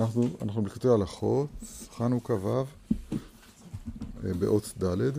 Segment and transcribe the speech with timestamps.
[0.00, 1.48] אנחנו, אנחנו בכתבי הלכות,
[1.90, 2.64] חנוכה ו',
[4.24, 5.10] אה, באות ד'.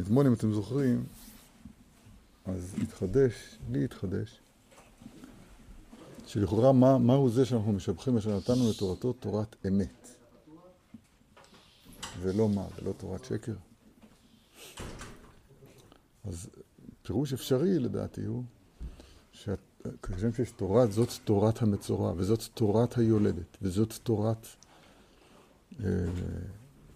[0.00, 1.04] אתמול, אם אתם זוכרים,
[2.46, 3.32] אז התחדש,
[3.70, 4.40] לי התחדש,
[6.26, 10.08] שלכאורה מה, מהו זה שאנחנו משבחים אשר נתנו לתורתו תורת אמת.
[12.20, 13.54] ולא מה, ולא תורת שקר.
[16.24, 16.48] אז
[17.02, 18.44] פירוש אפשרי לדעתי הוא
[20.02, 24.46] כשם שיש תורה, זאת תורת המצורע, וזאת תורת היולדת, וזאת תורת...
[25.84, 25.86] אה,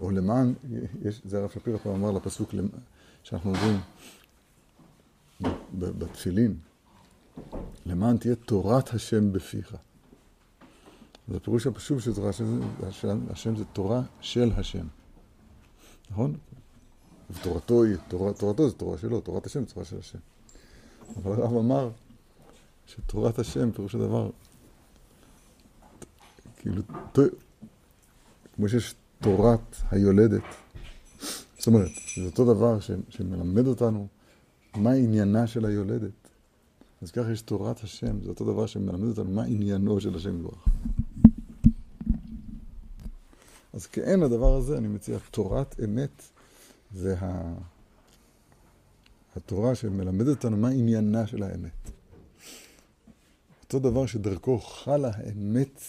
[0.00, 0.54] או למען,
[1.02, 2.54] יש, זה הרב שפירא פעם אמר לפסוק
[3.22, 3.80] שאנחנו אומרים
[5.74, 6.56] בתפילין,
[7.86, 9.76] למען תהיה תורת השם בפיך.
[11.28, 12.34] אז הפירוש הפשוט של תורת
[12.82, 14.86] השם, השם זה תורה של השם,
[16.10, 16.36] נכון?
[17.30, 20.18] ותורתו היא, תורה, תורתו זה תורה שלו, תורת השם זה תורה של השם.
[21.16, 21.90] אבל הרב אמר
[22.86, 24.30] שתורת השם, פירוש הדבר,
[26.56, 26.82] כאילו,
[28.56, 30.42] כמו שיש תורת היולדת,
[31.58, 34.06] זאת אומרת, זה אותו דבר ש, שמלמד אותנו
[34.76, 36.10] מה עניינה של היולדת.
[37.02, 40.68] אז ככה יש תורת השם, זה אותו דבר שמלמד אותנו מה עניינו של השם יברך.
[43.72, 46.22] אז כאין הדבר הזה, אני מציע, תורת אמת
[46.94, 47.54] זה ה...
[49.36, 51.90] התורה שמלמדת אותנו מה עניינה של האמת.
[53.64, 55.80] אותו דבר שדרכו חלה האמת,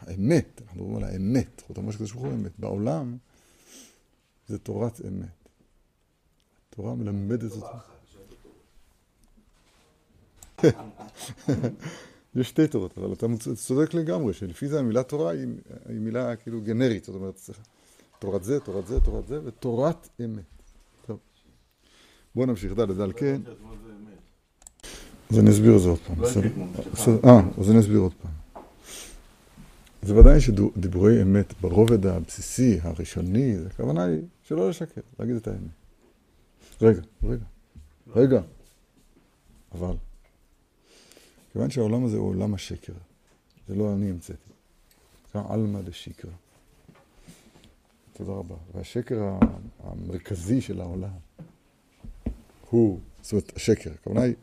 [0.00, 3.16] האמת, אנחנו מדברים על האמת, חותם שקדוש ברוך הוא אמת, בעולם
[4.48, 5.48] זה תורת אמת.
[6.68, 7.78] התורה מלמדת אותה.
[12.36, 15.46] יש שתי תורות, אבל אתה צודק לגמרי, שלפי זה המילה תורה היא,
[15.88, 17.40] היא מילה כאילו גנרית, זאת אומרת,
[18.18, 20.42] תורת זה, תורת זה, תורת זה, ותורת אמת.
[21.06, 21.18] טוב.
[22.34, 23.40] בואו נמשיך, ד' על כן.
[25.30, 26.24] אז אני אסביר את זה עוד פעם.
[27.24, 28.62] אה, אז אני אסביר עוד פעם.
[30.02, 35.60] זה ודאי שדיבורי אמת ברובד הבסיסי, הראשוני, הכוונה היא שלא לשקר, להגיד את האמת.
[36.82, 37.44] רגע, רגע,
[38.16, 38.40] רגע.
[39.72, 39.94] אבל,
[41.52, 42.92] כיוון שהעולם הזה הוא עולם השקר,
[43.68, 44.50] זה לא אני המצאתי,
[45.34, 46.30] זה עלמא דשיקרא.
[48.12, 48.56] תודה רבה.
[48.74, 49.38] והשקר
[49.84, 51.10] המרכזי של העולם
[52.70, 54.34] הוא, זאת אומרת, השקר, הכוונה היא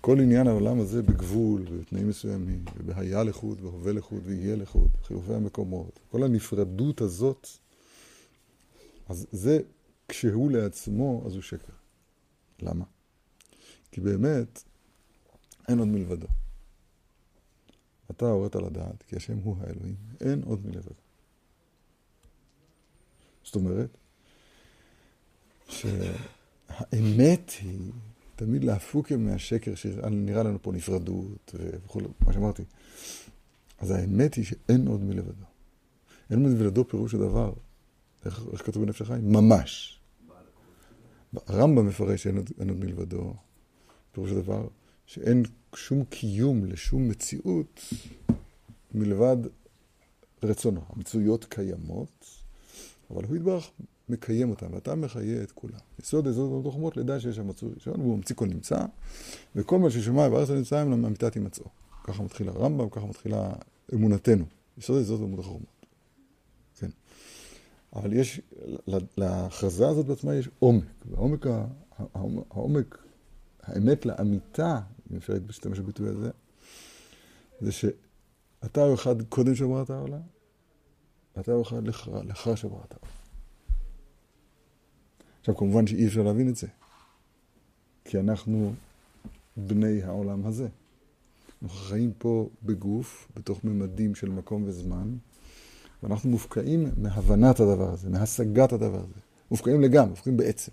[0.00, 5.98] כל עניין העולם הזה בגבול, בתנאים מסוימים, ובהיה לחוד, והווה לחוד, ויהיה לחוד, חילופי המקומות,
[6.10, 7.48] כל הנפרדות הזאת,
[9.08, 9.58] אז זה,
[10.08, 11.72] כשהוא לעצמו, אז הוא שקר.
[12.62, 12.84] למה?
[13.92, 14.62] כי באמת,
[15.68, 16.26] אין עוד מלבדו.
[18.10, 20.94] אתה הורית לדעת, כי השם הוא האלוהים, אין עוד מלבדו.
[23.44, 23.96] זאת אומרת,
[25.68, 27.92] שהאמת היא
[28.36, 31.54] תמיד להפוק מהשקר שנראה לנו פה נפרדות
[31.84, 32.62] וכו', מה שאמרתי.
[33.78, 35.44] אז האמת היא שאין עוד מלבדו.
[36.30, 37.52] אין עוד מלבדו פירוש הדבר,
[38.24, 39.32] איך, איך כתוב בנפש החיים?
[39.32, 40.00] ממש.
[41.46, 43.34] הרמב"ם מפרש שאין עוד, עוד מלבדו,
[44.12, 44.68] פירוש הדבר
[45.06, 45.42] שאין
[45.74, 47.80] שום קיום לשום מציאות
[48.94, 49.36] מלבד
[50.42, 50.80] רצונו.
[50.88, 52.26] המצויות קיימות,
[53.10, 53.70] אבל הוא יתברך
[54.08, 55.78] מקיים אותם, ואתה מחיה את כולם.
[56.00, 58.84] יסוד יסוד החוכמות, לדע שיש שם מצוי ראשון, והוא ממציא כל נמצא,
[59.56, 61.64] וכל מה ששמע בארץ הנמצא הם למיטת הימצאו.
[62.04, 63.52] ככה מתחיל הרמב"ם, ככה מתחילה
[63.94, 64.44] אמונתנו.
[64.78, 65.86] יסוד יסוד אמונות החוכמות.
[66.78, 66.90] כן.
[67.96, 68.40] אבל יש,
[69.16, 71.46] להכרזה הזאת בעצמה יש עומק, והעומק,
[72.50, 73.04] העומק,
[73.62, 74.80] האמת לאמיתה,
[75.10, 76.30] אם אפשר להשתמש בביטוי הזה,
[77.60, 80.20] זה שאתה הוא אחד קודם שבראת העולם,
[81.36, 81.86] ואתה הוא אחד
[82.24, 83.21] לאחר שבראת העולם.
[85.42, 86.66] עכשיו, כמובן שאי אפשר להבין את זה,
[88.04, 88.72] כי אנחנו
[89.56, 90.68] בני העולם הזה.
[91.62, 95.16] אנחנו חיים פה בגוף, בתוך ממדים של מקום וזמן,
[96.02, 99.20] ואנחנו מופקעים מהבנת הדבר הזה, מהשגת הדבר הזה.
[99.50, 100.72] מופקעים לגמרי, מופקעים בעצם.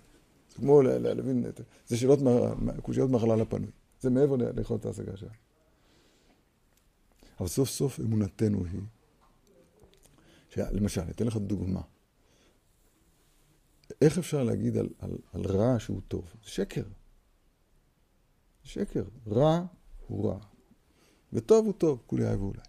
[0.50, 1.44] זה כמו להבין,
[1.86, 2.18] זה שאלות,
[2.82, 3.70] קושיות מהחלל הפנוי.
[4.00, 5.30] זה מעבר ליכולת ההשגה שלה.
[7.40, 8.80] אבל סוף סוף אמונתנו היא,
[10.56, 11.80] למשל, אתן לך דוגמה.
[14.00, 16.24] איך אפשר להגיד על, על, על רע שהוא טוב?
[16.44, 16.82] זה שקר.
[18.62, 19.04] שקר.
[19.26, 19.64] רע
[20.06, 20.38] הוא רע.
[21.32, 22.60] וטוב הוא טוב, כולי אהב ואולי.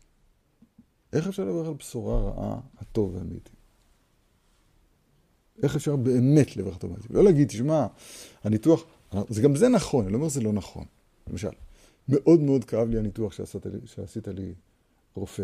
[1.14, 3.52] איך אפשר לברך על בשורה רעה, הטוב והאמיתי?
[5.64, 7.08] איך אפשר באמת לברך את האמיתי?
[7.10, 7.88] לא להגיד, תשמע,
[8.44, 8.84] הניתוח,
[9.30, 10.86] זה גם זה נכון, אני לא אומר שזה לא נכון.
[11.28, 11.50] למשל,
[12.10, 14.54] מאוד מאוד כאב לי הניתוח שעשית לי, שעשית לי
[15.16, 15.44] רופא.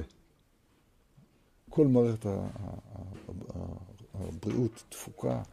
[1.69, 2.25] כל מערכת
[4.13, 5.43] הבריאות תפוקה,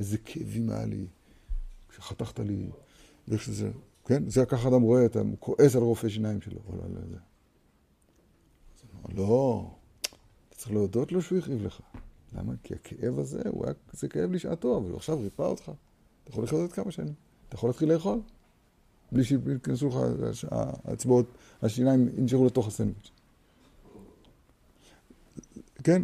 [0.00, 1.06] איזה כאבים היה לי,
[1.88, 2.70] כשחתכת לי,
[3.28, 3.70] ואיך שזה,
[4.06, 4.30] כן?
[4.30, 6.60] זה ככה אדם רואה, אתה כועס על רופא שיניים שלו.
[6.72, 7.00] לא, לא,
[9.14, 9.70] לא.
[10.50, 11.80] צריך להודות לו שהוא הכאיב לך.
[12.32, 12.52] למה?
[12.62, 15.62] כי הכאב הזה, הוא היה, זה כאב לשעתו, אבל הוא עכשיו ריפא אותך.
[15.62, 17.14] אתה יכול לחיות עוד כמה שנים.
[17.48, 18.20] אתה יכול להתחיל לאכול.
[19.12, 19.96] בלי שיכנסו לך
[20.84, 21.26] האצבעות,
[21.62, 23.10] השיניים ינשארו לתוך הסנדוויץ'.
[25.84, 26.02] כן?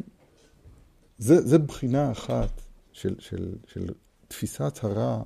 [1.18, 2.65] זה, זה בחינה אחת
[2.96, 3.86] של, של, של
[4.28, 5.22] תפיסת הרע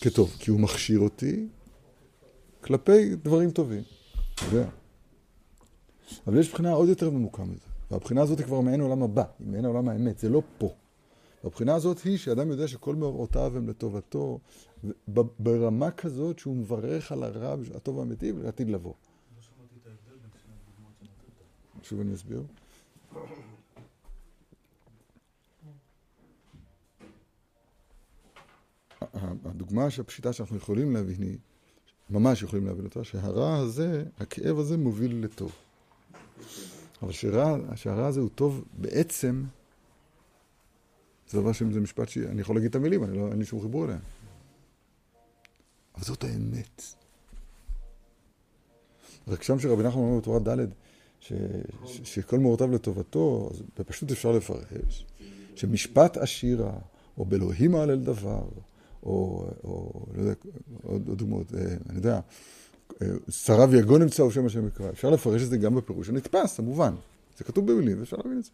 [0.00, 1.48] כטוב, כי הוא מכשיר אותי
[2.60, 3.82] כלפי דברים טובים.
[4.42, 4.68] יודע.
[6.26, 9.48] אבל יש בחינה עוד יותר ממוקה מזה, והבחינה הזאת היא כבר מעין עולם הבא, היא
[9.48, 10.74] מעין עולם האמת, זה לא פה.
[11.44, 14.38] והבחינה הזאת היא שאדם יודע שכל מאורעותיו הם לטובתו,
[15.38, 18.94] ברמה כזאת שהוא מברך על הרע, הטוב האמיתי, ולעתיד לבוא.
[21.82, 22.42] שוב אני אסביר.
[29.44, 31.38] הדוגמה הפשיטה שאנחנו יכולים להבין היא,
[32.10, 35.52] ממש יכולים להבין אותה, שהרע הזה, הכאב הזה מוביל לטוב.
[37.02, 37.12] אבל
[37.76, 39.44] שהרע הזה הוא טוב בעצם,
[41.28, 43.84] זה דבר שזה משפט שאני יכול להגיד את המילים, אני לא, אין לי שום חיבור
[43.84, 44.00] אליהם.
[45.94, 46.82] אבל זאת האמת.
[49.28, 50.66] רק שם שרבי נחמן אומר בתורה ד'
[51.84, 55.06] שכל מאורותיו לטובתו, אז בפשוט אפשר לפרש
[55.56, 56.72] שמשפט עשירה,
[57.18, 58.42] או באלוהים העלל דבר,
[59.02, 60.34] או, או לא יודע,
[60.82, 62.20] עוד, עוד דוגמאות, אה, אני יודע,
[63.02, 64.90] אה, שרה ויגון נמצא שם השם יקרא.
[64.90, 66.94] אפשר לפרש את זה גם בפירוש הנתפס, המובן.
[67.38, 68.50] זה כתוב במילים, ואפשר להבין את זה.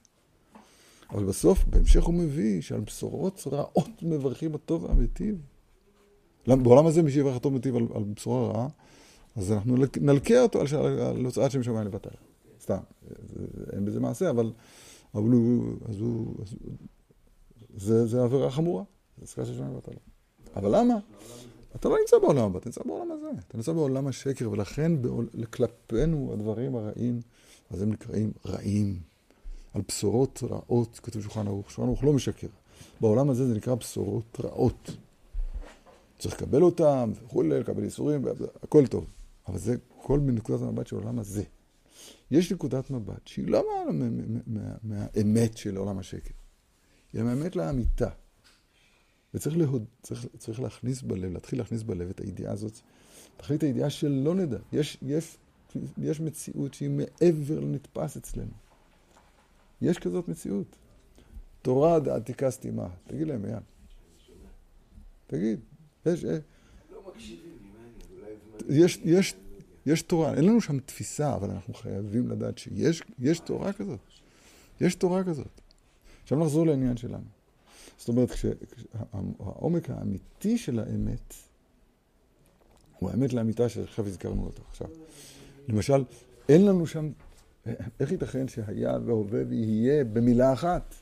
[1.11, 5.37] אבל בסוף, בהמשך הוא מביא שעל בשורות רעות מברכים הטוב והמיטיב.
[6.47, 8.69] בעולם הזה מי שיברך הטוב והמיטיב על, על בשורה רעה,
[9.37, 12.11] אז אנחנו נלקה אותו על הוצאת שם שמיים לבטל.
[12.61, 12.79] סתם,
[13.73, 14.53] אין בזה מעשה, אבל,
[15.15, 16.57] אבל הוא, אז הוא, אז,
[17.77, 18.85] זה, זה עבירה חמורה,
[19.19, 19.93] זה עסקה של שמיים לבטל.
[20.57, 20.95] אבל למה?
[21.77, 23.31] אתה לא נמצא בעולם הבא, אתה נמצא בעולם הזה.
[23.49, 27.21] אתה נמצא בעולם השקר, ולכן בעול, כלפינו הדברים הרעים,
[27.71, 29.01] אז הם נקראים רעים.
[29.75, 31.71] על בשורות רעות, כתוב שולחן ערוך.
[31.71, 32.47] שולחן ערוך לא משקר.
[33.01, 34.91] בעולם הזה זה נקרא בשורות רעות.
[36.19, 38.25] צריך לקבל אותם, וכולי, לקבל איסורים,
[38.63, 39.07] הכל טוב.
[39.49, 41.43] אבל זה כל מנקודת המבט של העולם הזה.
[42.31, 43.65] יש נקודת מבט שהיא לא
[44.83, 46.35] מהאמת של עולם השקר,
[47.13, 48.09] היא מהאמת לאמיתה.
[49.35, 52.81] וצריך להוד, צריך, צריך להכניס בלב, להתחיל להכניס בלב את הידיעה הזאת.
[53.37, 54.59] תחליט הידיעה שלא נדע.
[54.73, 55.37] יש, יש,
[55.99, 58.53] יש מציאות שהיא מעבר לנתפס אצלנו.
[59.83, 60.77] יש כזאת מציאות.
[61.63, 62.89] תורה דעתיקה סתימה.
[63.07, 63.63] תגיד להם, מיד.
[65.27, 65.61] תגיד.
[66.07, 66.39] יש, אה,
[66.93, 67.13] לא
[68.69, 69.35] יש, יש,
[69.87, 70.35] יש תורה.
[70.35, 74.01] אין לנו שם תפיסה, אבל אנחנו חייבים לדעת שיש תורה כזאת.
[74.81, 75.61] יש תורה כזאת.
[76.23, 77.36] עכשיו נחזור לעניין שלנו.
[77.99, 78.31] זאת אומרת,
[79.39, 81.35] העומק האמיתי של האמת
[82.99, 84.89] הוא האמת לאמיתה שעכשיו הזכרנו אותו עכשיו.
[85.69, 86.05] למשל,
[86.49, 87.11] אין לנו שם,
[88.01, 90.95] איך ייתכן שהיה והווה ויהיה במילה אחת?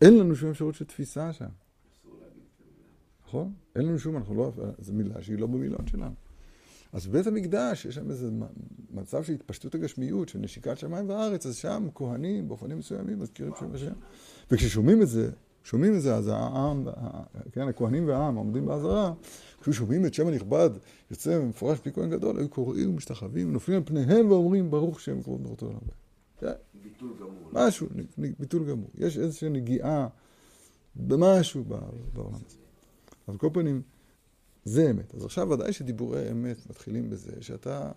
[0.00, 1.48] אין לנו שום אפשרות של תפיסה שם.
[3.26, 3.52] נכון?
[3.76, 6.14] אין לנו שום, אנחנו לא, זו מילה שהיא לא במילון שלנו.
[6.94, 8.30] אז בבית המקדש יש שם איזה
[8.90, 13.74] מצב של התפשטות הגשמיות, של נשיקת שמיים וארץ, אז שם כהנים באופנים מסוימים מזכירים שם
[13.74, 13.92] השם.
[14.50, 15.30] וכששומעים את זה,
[15.64, 16.86] שומעים את זה, אז העם,
[17.52, 19.12] כן, הכהנים והעם עומדים באזהרה,
[19.60, 20.70] כששומעים את שם הנכבד
[21.10, 25.40] יוצא מפורש פי כהן גדול, היו קוראים ומשתחווים, נופלים על פניהם ואומרים ברוך שם כבוד
[25.40, 25.80] מרותו לעולם.
[26.40, 26.52] כן?
[26.82, 27.50] ביטול גמור.
[27.52, 27.86] משהו,
[28.38, 28.90] ביטול גמור.
[28.98, 30.08] יש איזושהי נגיעה
[30.96, 31.64] במשהו
[32.12, 32.56] בעולם הזה.
[33.26, 33.82] על כל פנים,
[34.64, 35.14] זה אמת.
[35.14, 37.92] אז עכשיו ודאי שדיבורי אמת מתחילים בזה, שאתה,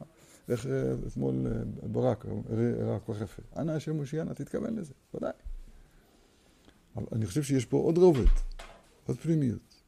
[0.50, 5.32] איך אה, אתמול אה, ברק הראה כל כך יפה, אנא השם מושיענה, תתכוון לזה, ודאי.
[6.96, 8.26] אבל אני חושב שיש פה עוד רובד,
[9.06, 9.84] עוד פנימיות.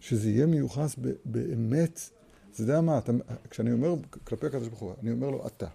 [0.00, 2.00] שזה יהיה מיוחס ב- באמת,
[2.50, 3.12] אתה יודע מה, אתה,
[3.50, 5.68] כשאני אומר כלפי הקדוש ברוך הוא, אני אומר לו אתה.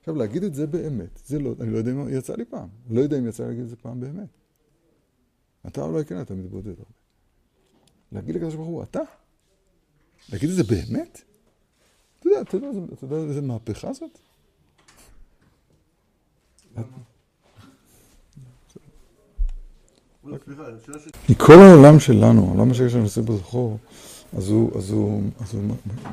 [0.00, 3.00] עכשיו, להגיד את זה באמת, זה לא, אני לא יודע אם יצא לי פעם, לא
[3.00, 4.28] יודע אם יצא לי להגיד את זה פעם באמת.
[5.66, 6.99] אתה אולי כן, אתה מתבודד הרבה.
[8.12, 9.00] להגיד לקדוש ברוך הוא, אתה?
[10.32, 11.22] להגיד את זה באמת?
[12.18, 14.18] אתה יודע, אתה יודע, אתה יודע איזה מהפכה זאת?
[21.28, 23.78] מכל העולם שלנו, העולם שיש לנו עושה בזכור,
[24.36, 25.62] אז הוא, אז הוא, אז הוא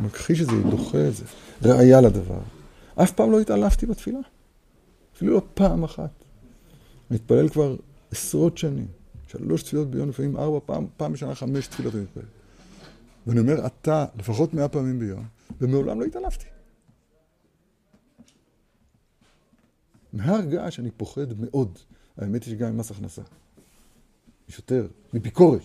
[0.01, 1.25] מכחיש את זה, הוא דוחה את זה.
[1.62, 2.39] ראיה לדבר.
[2.96, 4.20] אף פעם לא התעלפתי בתפילה.
[5.16, 6.10] אפילו לא פעם אחת.
[7.12, 7.75] מתפלל כבר
[8.12, 8.88] עשרות שנים.
[9.27, 12.24] שלוש תפילות ביום, לפעמים ארבע, פעם, פעם בשנה חמש תפילות אני מתפלל.
[13.27, 15.25] ואני אומר, אתה, לפחות מאה פעמים ביום,
[15.62, 16.46] ומעולם לא התעלפתי.
[20.13, 21.77] מהר געש אני פוחד מאוד.
[22.17, 23.22] האמת היא שגם ממס הכנסה.
[24.50, 25.62] יש יותר, מביקורת.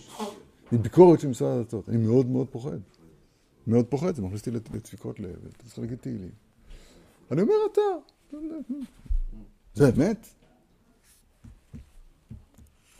[0.71, 1.89] מביקורת של משרד הדתות.
[1.89, 2.77] אני מאוד מאוד פוחד.
[3.67, 6.31] מאוד פוחד, זה מכניס אותי לדפיקות לב, צריך להגיד תהילים.
[7.31, 7.81] אני אומר אתה,
[9.73, 10.27] זה אמת?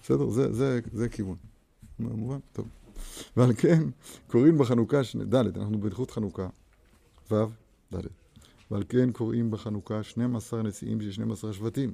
[0.04, 0.30] בסדר?
[0.30, 1.38] זה, זה, זה כיוון.
[2.00, 2.40] מובן?
[2.54, 2.68] טוב.
[3.38, 3.84] ועל כן,
[4.28, 5.02] קוראים בחנוכה,
[5.34, 6.50] ד', אנחנו בהלכות חנוכה,
[7.32, 7.36] ו',
[7.94, 8.08] ד'.
[8.72, 11.94] ועל כן קוראים בחנוכה 12 נשיאים של 12 שבטים.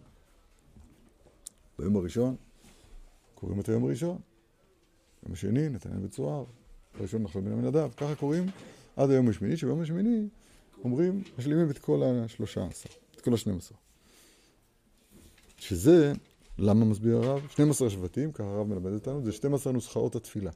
[1.79, 2.35] ביום הראשון
[3.35, 4.17] קוראים את היום הראשון.
[5.23, 6.45] ביום השני נתניה בצוהר.
[6.97, 7.89] בראשון נחשוב בן המנדב.
[7.97, 8.45] ככה קוראים
[8.95, 10.27] עד היום השמיני, שביום השמיני
[10.83, 13.75] אומרים, משלימים את כל השלושה עשר, את כל השנים עשר.
[15.57, 16.13] שזה,
[16.61, 17.47] למה מסביר הרב?
[17.49, 20.51] 12 שבטים, ככה הרב מלמד אותנו, זה 12 נוסחאות התפילה.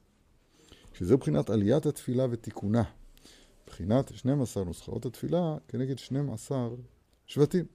[0.93, 2.83] שזה מבחינת עליית התפילה ותיקונה.
[3.63, 6.69] מבחינת 12 נוסחאות התפילה כנגד 12
[7.25, 7.65] שבטים.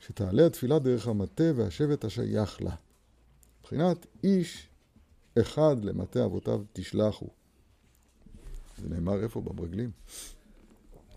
[0.00, 2.74] שתעלה התפילה דרך המטה והשבט השייך לה.
[3.60, 4.68] מבחינת איש
[5.40, 7.28] אחד למטה אבותיו תשלחו.
[8.78, 9.40] זה נאמר איפה?
[9.40, 9.90] במרגלים.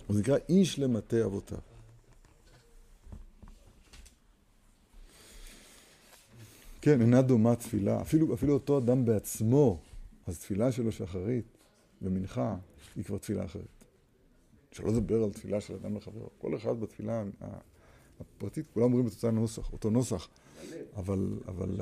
[0.10, 1.75] זה נקרא איש למטה אבותיו.
[6.86, 8.02] כן, אינה דומה תפילה.
[8.02, 9.82] אפילו, אפילו אותו אדם בעצמו,
[10.26, 11.58] אז תפילה שלו שחרית
[12.02, 12.56] ומנחה
[12.96, 13.84] היא כבר תפילה אחרת.
[14.72, 16.30] שלא לדבר על תפילה של אדם לחברו.
[16.38, 17.24] כל אחד בתפילה
[18.20, 20.28] הפרטית, כולם אומרים את אותו נוסח, אותו נוסח,
[20.96, 21.82] אבל, אבל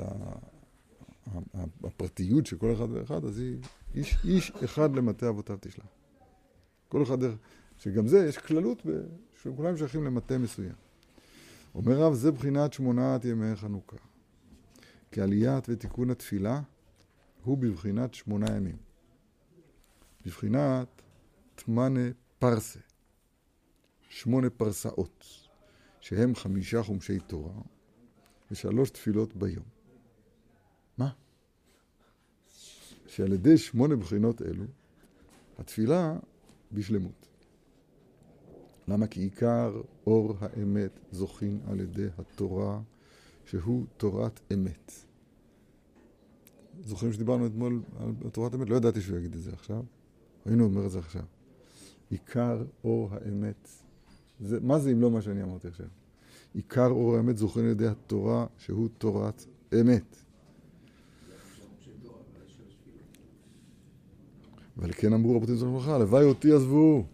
[1.84, 3.56] הפרטיות של כל אחד ואחד, אז היא
[3.94, 5.86] איש, איש אחד למטה אבותיו תשלח.
[6.88, 7.18] כל אחד
[7.78, 8.82] שגם זה, יש כללות,
[9.42, 10.74] שכולם שייכים למטה מסוים.
[11.74, 13.96] אומר רב, זה בחינת שמונת ימי חנוכה.
[15.14, 16.60] כי עליית ותיקון התפילה
[17.44, 18.76] הוא בבחינת שמונה ימים.
[20.26, 21.02] בבחינת
[21.54, 22.00] תמנה
[22.38, 22.80] פרסה,
[24.08, 25.24] שמונה פרסאות,
[26.00, 27.60] שהם חמישה חומשי תורה
[28.50, 29.64] ושלוש תפילות ביום.
[30.98, 31.10] מה?
[33.06, 34.64] שעל ידי שמונה בחינות אלו,
[35.58, 36.16] התפילה
[36.72, 37.28] בשלמות.
[38.88, 39.06] למה?
[39.06, 42.80] כי עיקר אור האמת זוכין על ידי התורה,
[43.46, 45.03] שהוא תורת אמת.
[46.82, 48.68] זוכרים שדיברנו אתמול על תורת אמת?
[48.68, 49.82] לא ידעתי שהוא יגיד את זה עכשיו.
[50.44, 51.22] הוא אומר את זה עכשיו.
[52.10, 53.68] עיקר אור האמת.
[54.40, 55.86] זה, מה זה אם לא מה שאני אמרתי עכשיו?
[56.54, 59.44] עיקר אור האמת זוכרים על ידי התורה, שהוא תורת
[59.80, 60.16] אמת.
[64.76, 67.06] ועל כן אמרו רבותינו זכרונו לברכה, הלוואי אותי עזבו,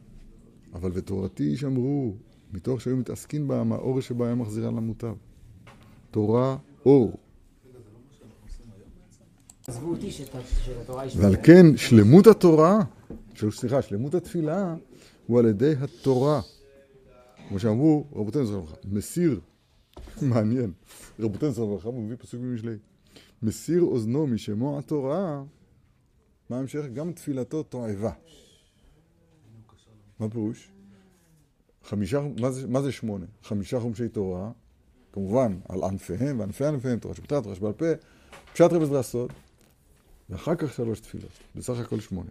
[0.73, 2.15] אבל ותורתי ישמרו,
[2.53, 5.15] מתוך שהיו מתעסקים בה, מהאור שבה היה מחזירה למוטב.
[6.11, 7.19] תורה אור.
[11.17, 12.81] ועל כן שלמות התורה,
[13.51, 14.75] סליחה, שלמות התפילה,
[15.27, 16.41] הוא על ידי התורה.
[17.49, 19.41] כמו שאמרו רבותינו זכרונו לברכה, מסיר,
[20.23, 20.73] מעניין,
[21.21, 22.77] רבותינו זכרונו לברכה מביא פסוק במשלי,
[23.43, 25.43] מסיר אוזנו משמוע התורה
[26.51, 26.85] מה המשך?
[26.93, 28.13] גם תפילתו תועבה.
[30.19, 30.71] מה פירוש?
[31.85, 33.27] חמישה, מה זה, מה זה שמונה?
[33.43, 34.51] חמישה חומשי תורה,
[35.13, 37.87] כמובן, על ענפיהם וענפי ענפיהם, תורה שבתת, תורה שבעל פה,
[38.53, 39.33] פשט רמז והסוד,
[40.31, 42.31] ואחר כך שלוש תפילות, בסך הכל שמונה.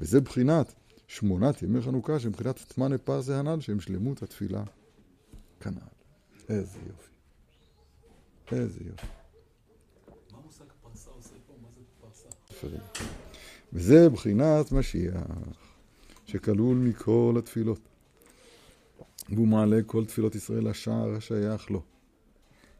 [0.00, 0.74] וזה בחינת
[1.06, 4.62] שמונת ימי חנוכה, שהם בחינת תמנה פרסי הנ"ל, שהם שלמות התפילה
[5.60, 5.80] כנ"ל.
[6.48, 7.10] איזה יופי.
[8.52, 9.06] איזה יופי.
[10.32, 11.52] מה מושג פרסה עושה פה?
[11.62, 12.28] מה זה פרסה?
[13.72, 15.14] וזה בחינת משיח,
[16.26, 17.80] שכלול מכל התפילות.
[19.28, 21.82] והוא מעלה כל תפילות ישראל לשער השייך לו.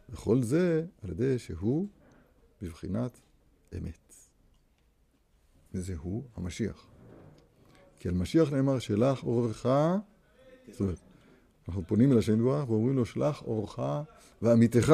[0.08, 1.86] וכל זה על ידי שהוא
[2.62, 3.20] בבחינת
[3.78, 4.09] אמת.
[5.74, 6.86] וזה הוא המשיח.
[7.98, 9.66] כי על משיח נאמר שלח אורך,
[10.70, 11.00] זאת אומרת,
[11.68, 13.78] אנחנו פונים אל השם יתברך ואומרים לו שלח אורך
[14.42, 14.92] ועמיתך.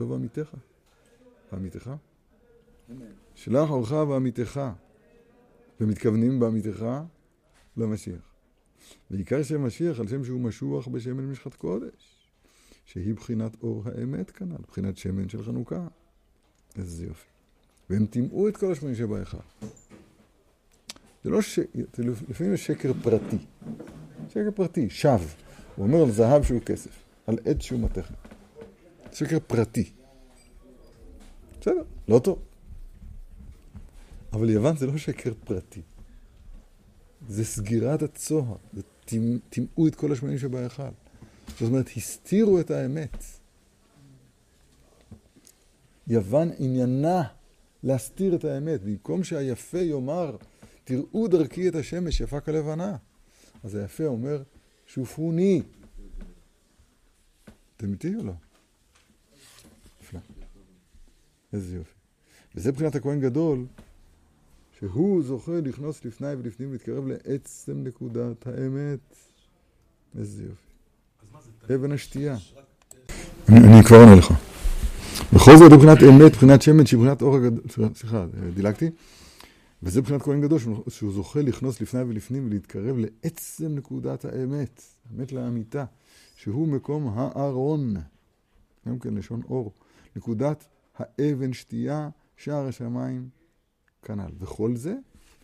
[0.00, 0.54] לא ועמיתך,
[1.52, 1.90] ועמיתך.
[3.34, 4.60] שלח אורך ועמיתך,
[5.80, 6.86] ומתכוונים בעמיתך
[7.76, 8.34] למשיח.
[9.10, 12.28] ועיקר שם משיח על שם שהוא משוח בשמן משחת קודש,
[12.84, 15.86] שהיא בחינת אור האמת כנ"ל, בחינת שמן של חנוכה.
[16.76, 17.33] איזה יופי.
[17.90, 19.36] והם טימאו את כל השמונים שבהיכל.
[21.24, 21.58] זה לא ש...
[21.96, 23.38] זה לפעמים יש שקר פרטי.
[24.28, 25.18] שקר פרטי, שווא.
[25.76, 26.90] הוא אומר על זהב שהוא כסף,
[27.26, 28.14] על עד שהוא מתכת.
[29.12, 29.90] שקר פרטי.
[31.60, 32.38] בסדר, לא טוב.
[34.32, 35.82] אבל יוון זה לא שקר פרטי.
[37.28, 38.82] זה סגירת הצוהר, זה
[39.48, 40.82] טימאו את כל השמנים שבהיכל.
[41.48, 43.24] זאת אומרת, הסתירו את האמת.
[46.06, 47.22] יוון עניינה
[47.84, 48.82] להסתיר את האמת.
[48.82, 50.36] במקום שהיפה יאמר,
[50.84, 52.96] תראו דרכי את השמש יפה כלבנה.
[53.64, 54.42] אז היפה אומר,
[54.86, 55.62] שופרוני.
[57.76, 58.32] אתם איתי או לא?
[60.02, 60.20] נפלא.
[61.52, 61.94] איזה יופי.
[62.54, 63.66] וזה מבחינת הכהן גדול,
[64.78, 69.16] שהוא זוכה לכנוס לפני ולפנים ולהתקרב לעצם נקודת האמת.
[70.18, 71.74] איזה יופי.
[71.74, 72.36] אבן השתייה.
[73.48, 74.43] אני כבר עונה לך.
[75.44, 77.62] בכל זאת, מבחינת אמת, מבחינת שמן, שהיא מבחינת אור הגדול,
[77.94, 78.90] סליחה, דילגתי.
[79.82, 80.58] וזה מבחינת כהן גדול,
[80.88, 85.84] שהוא זוכה לכנוס לפני ולפנים ולהתקרב לעצם נקודת האמת, האמת לאמיתה,
[86.36, 87.94] שהוא מקום הארון,
[88.88, 89.72] גם כן לשון אור,
[90.16, 90.64] נקודת
[90.96, 93.28] האבן שתייה, שער השמיים,
[94.02, 94.30] כנ"ל.
[94.38, 94.94] וכל זה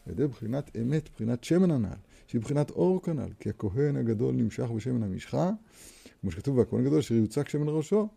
[0.07, 4.71] על ידי בחינת אמת, בחינת שמן הנ"ל, שהיא בחינת אור כנ"ל, כי הכהן הגדול נמשך
[4.71, 5.51] בשמן המשחה,
[6.21, 8.09] כמו שכתוב והכהן הגדול, אשר יוצק שמן ראשו,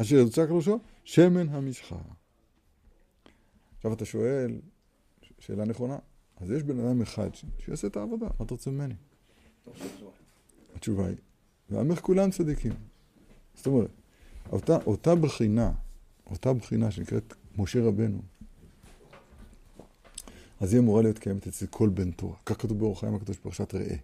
[0.00, 1.96] אשר יוצק ראשו, שמן המשחה.
[3.76, 4.60] עכשיו אתה שואל,
[5.38, 5.98] שאלה נכונה,
[6.36, 8.94] אז יש בן אדם אחד שיעשה את העבודה, מה אתה רוצה ממני?
[10.74, 11.16] התשובה היא,
[11.70, 12.72] ועמך כולם צדיקים.
[13.54, 13.90] זאת אומרת,
[14.52, 15.72] אותה, אותה בחינה,
[16.26, 18.22] אותה בחינה שנקראת משה רבנו,
[20.60, 22.36] אז היא אמורה להיות קיימת אצל כל בן תורה.
[22.46, 23.96] כך כתוב באורח חיים הקדוש פרשת ראה.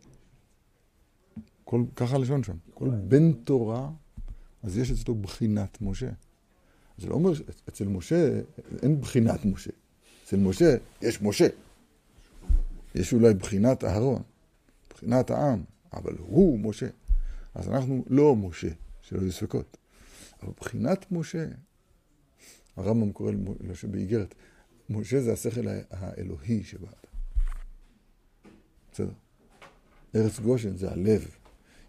[1.64, 2.56] כל, ככה הלשון שם.
[2.74, 3.90] כל בן תורה,
[4.62, 6.10] אז יש אצלו בחינת משה.
[6.98, 8.40] זה לא אומר שאצל משה
[8.82, 9.70] אין בחינת משה.
[10.24, 11.46] אצל משה יש משה.
[12.94, 14.22] יש אולי בחינת אהרון,
[14.90, 16.86] בחינת העם, אבל הוא משה.
[17.54, 18.68] אז אנחנו לא משה,
[19.02, 19.76] שלא יהיו ספקות.
[20.42, 21.46] אבל בחינת משה,
[22.76, 24.34] הרמב"ם קורא למשה באיגרת,
[24.90, 26.92] משה זה השכל האלוהי שבאדם.
[28.92, 29.12] בסדר.
[30.14, 31.41] ארץ גושן זה הלב.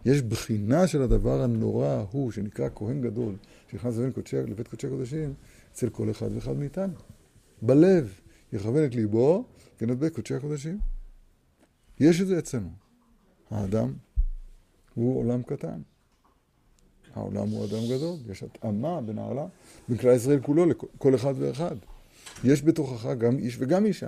[0.05, 3.35] יש בחינה של הדבר הנורא ההוא, שנקרא כהן גדול,
[3.71, 5.33] שנכנס לבית קודשי הקודשים,
[5.71, 6.93] אצל כל אחד ואחד מאיתנו.
[7.61, 8.19] בלב.
[8.53, 9.45] יכוון את ליבו
[9.77, 10.79] כנדבק קודשי הקודשים.
[11.99, 12.69] יש את זה אצלנו.
[13.51, 13.93] האדם
[14.93, 15.81] הוא עולם קטן.
[17.15, 18.17] העולם הוא אדם גדול.
[18.31, 19.47] יש התאמה בין העולם,
[19.89, 21.75] בין כלל ישראל כולו, לכל אחד ואחד.
[22.43, 24.07] יש בתוכך גם איש וגם אישה.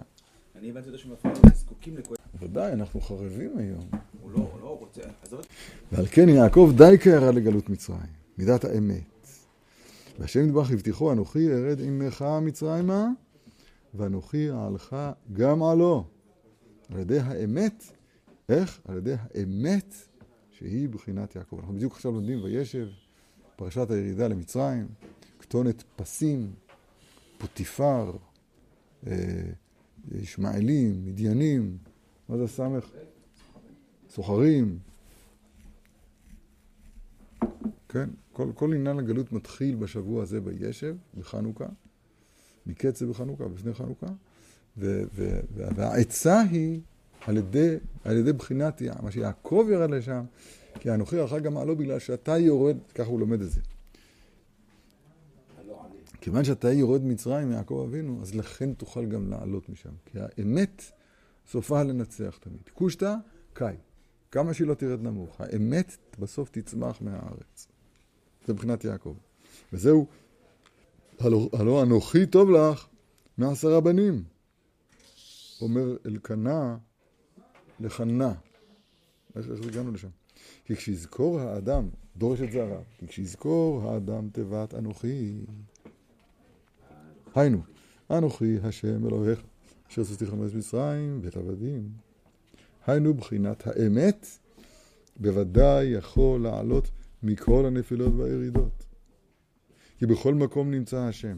[0.56, 2.16] אני הבנתי אותו שמפעילים זקוקים לכל...
[2.40, 3.90] ודאי, אנחנו חרבים היום.
[4.36, 5.02] לא, לא רוצה...
[5.92, 8.00] ועל כן יעקב די קערה לגלות מצרים,
[8.38, 9.28] מידת האמת.
[10.20, 13.08] והשם ידבח הבטיחו, אנוכי ארד עמך מצרימה,
[13.94, 14.96] ואנוכי אעלך
[15.34, 16.04] גם עלו.
[16.90, 17.84] על ידי האמת,
[18.50, 18.80] איך?
[18.88, 19.96] על ידי האמת
[20.52, 21.58] שהיא בחינת יעקב.
[21.60, 22.88] אנחנו בדיוק עכשיו לומדים וישב,
[23.56, 24.88] פרשת הירידה למצרים,
[25.40, 26.54] כתונת פסים,
[27.38, 28.12] פוטיפר,
[29.08, 29.14] אה,
[30.12, 31.78] ישמעאלים, מדיינים,
[32.30, 32.92] מה זה סמך?
[34.16, 34.80] סוחרים.
[37.90, 41.66] כן, כל, כל עניין הגלות מתחיל בשבוע הזה בישב, בחנוכה,
[42.66, 44.08] מקצב בחנוכה, בפני חנוכה,
[44.78, 46.82] והעצה היא
[47.22, 50.26] על ידי, על ידי בחינת מה שיעקב ירד לשם,
[50.80, 53.62] כי אנוכי הלכה גם מעלו בגלל שאתה יורד, ככה הוא לומד את זה.
[56.22, 59.90] כיוון שאתה יורד מצרים מיעקב אבינו, אז לכן תוכל גם לעלות משם.
[60.06, 60.84] כי האמת
[61.52, 62.62] סופה לנצח תמיד.
[62.74, 63.16] קושטא,
[63.54, 63.76] קאי.
[64.36, 65.42] כמה שהיא לא תרד נמוך.
[65.42, 67.68] האמת בסוף תצמח מהארץ.
[68.48, 69.16] זה מבחינת יעקב.
[69.74, 70.08] וזהו,
[71.20, 72.88] הלא, אנוכי טוב לך
[73.38, 74.24] מעשרה בנים.
[75.62, 76.78] אומר אלקנה
[77.80, 78.34] לחנה.
[79.36, 80.10] איך הגענו לשם?
[80.66, 85.46] כי כשיזכור האדם, דורש את זה הרב, כי כשיזכור האדם תיבת אנוכי
[87.36, 87.62] היינו,
[88.12, 89.44] אנוכי השם אלוהיך,
[89.90, 92.05] אשר עשיתי חמש מצרים ואת עבדים.
[92.88, 94.26] היינו בחינת האמת,
[95.18, 96.92] בוודאי יכול לעלות
[97.24, 98.86] מכל הנפילות והירידות.
[99.98, 101.38] כי בכל מקום נמצא השם.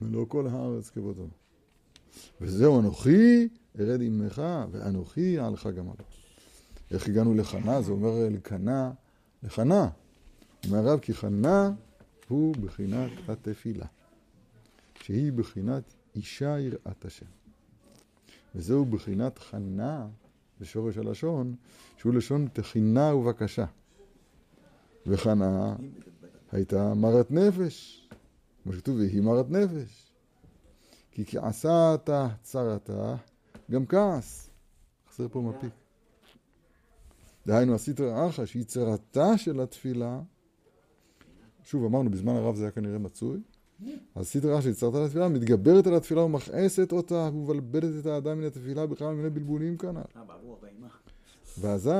[0.00, 1.28] ולא כל הארץ כבודו.
[2.40, 3.48] וזהו אנוכי
[3.80, 6.06] ארד עמך, ואנוכי אעלך גם עליו.
[6.90, 7.82] איך הגענו לחנה?
[7.82, 8.92] זה אומר אלקנה
[9.42, 9.88] לחנה.
[10.66, 11.72] אומר הרב כי חנה
[12.28, 13.86] הוא בחינת התפילה,
[15.02, 17.26] שהיא בחינת אישה יראת השם.
[18.56, 20.06] וזהו בחינת חנה
[20.60, 21.54] בשורש הלשון,
[21.96, 23.64] שהוא לשון תחינה ובקשה.
[25.06, 25.76] וחנה
[26.52, 28.08] הייתה מרת נפש,
[28.62, 30.12] כמו שכתוב, והיא מרת נפש.
[31.10, 33.16] כי כעסתה צרתה,
[33.70, 34.50] גם כעס.
[35.10, 35.72] חסר פה מפיק.
[37.46, 40.20] דהיינו, עשית רעך שהיא צרתה של התפילה,
[41.64, 43.40] שוב, אמרנו, בזמן הרב זה היה כנראה מצוי.
[44.14, 49.14] אז סדרה שהצטרתה לתפילה, מתגברת על התפילה ומכעסת אותה, ומבלבלת את האדם מן התפילה בכלל
[49.14, 50.00] מיני בלבולים כנ"ל.
[51.58, 51.90] ואזי,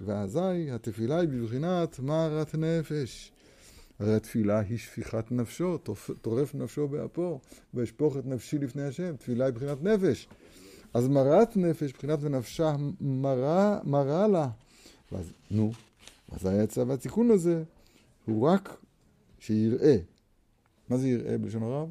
[0.00, 3.32] ואזי התפילה היא בבחינת מרת נפש.
[3.98, 5.78] הרי התפילה היא שפיכת נפשו,
[6.22, 7.40] טורף נפשו באפו,
[7.74, 9.16] ואשפוך את נפשי לפני השם.
[9.16, 10.28] תפילה היא בבחינת נפש.
[10.94, 14.48] אז מרת נפש, בחינת ונפשה מרה, מרה לה.
[15.12, 15.72] ואז, נו,
[16.32, 17.62] אז הצו והתיקון הזה,
[18.26, 18.76] הוא רק
[19.38, 19.96] שיראה.
[20.92, 21.88] מה זה יראה בלשון הרב?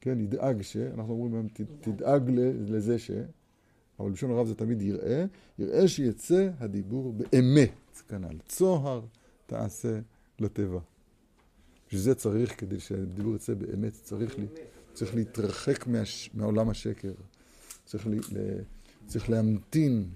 [0.00, 2.30] כן, ידאג ש, אנחנו אומרים "ת- תדאג
[2.68, 3.10] לזה ש,
[4.00, 5.24] אבל בלשון הרב זה תמיד יראה,
[5.58, 7.72] יראה שיצא הדיבור באמת,
[8.08, 8.38] כנ"ל.
[8.48, 9.00] צוהר
[9.46, 10.00] תעשה
[10.38, 10.78] לתיבה.
[11.86, 14.46] בשביל זה צריך, כדי שהדיבור יצא באמת, צריך, לי,
[14.94, 17.12] צריך להתרחק מהש, מעולם השקר.
[17.84, 18.58] צריך, לי, ל,
[19.06, 20.08] צריך להמתין,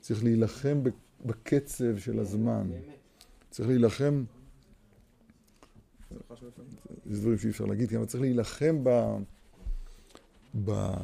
[0.00, 0.82] צריך להילחם
[1.24, 2.70] בקצב של הזמן.
[3.50, 4.24] צריך להילחם.
[7.10, 9.16] יש דברים שאי אפשר להגיד, אבל צריך להילחם ב...
[10.64, 10.94] ב...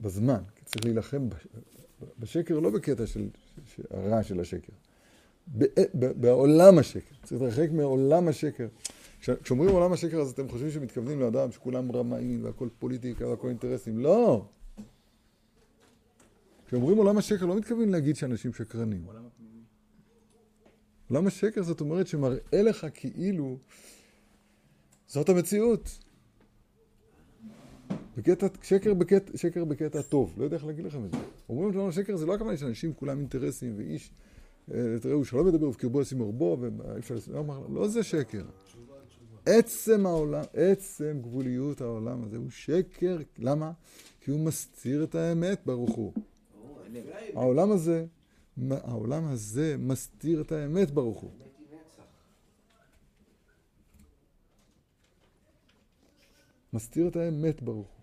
[0.00, 0.42] בזמן.
[0.64, 1.46] צריך להילחם בש...
[2.18, 3.28] בשקר, לא בקטע של.
[3.90, 4.72] הרע של השקר.
[5.58, 5.64] ב...
[5.94, 7.14] בעולם השקר.
[7.22, 8.68] צריך להתרחק מעולם השקר.
[9.20, 9.30] כש...
[9.30, 13.98] כשאומרים עולם השקר, אז אתם חושבים שמתכוונים לאדם שכולם רמאים והכל פוליטיקה והכל אינטרסים.
[13.98, 14.44] לא!
[16.66, 19.04] כשאומרים עולם השקר, לא מתכוונים להגיד שאנשים שקרנים.
[19.06, 19.22] עולם
[21.10, 23.58] עולם השקר זאת אומרת שמראה לך כאילו
[25.06, 25.98] זאת המציאות.
[28.16, 31.18] בקטע, שקר בקטע, שקר בקטע טוב, לא יודע איך להגיד לכם את זה.
[31.48, 34.10] אומרים שעולם השקר זה לא הכוונה שאנשים כולם אינטרסים ואיש,
[34.74, 38.44] אה, תראו, שלא מדבר ובקרבו ישים אורבו ואי אפשר לשים, לא, לא זה שקר.
[39.46, 43.72] עצם העולם, עצם גבוליות העולם הזה הוא שקר, למה?
[44.20, 46.12] כי הוא מסתיר את האמת ברוך הוא.
[47.34, 48.06] העולם הזה,
[48.70, 51.30] העולם הזה מסתיר את האמת ברוך הוא.
[56.72, 57.98] מסתיר את האמת ברוך הוא.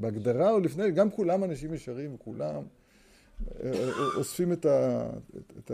[0.00, 2.62] בהגדרה או לפני, גם כולם אנשים ישרים וכולם
[3.62, 5.10] אה, אה, אוספים את ה-
[5.58, 5.70] את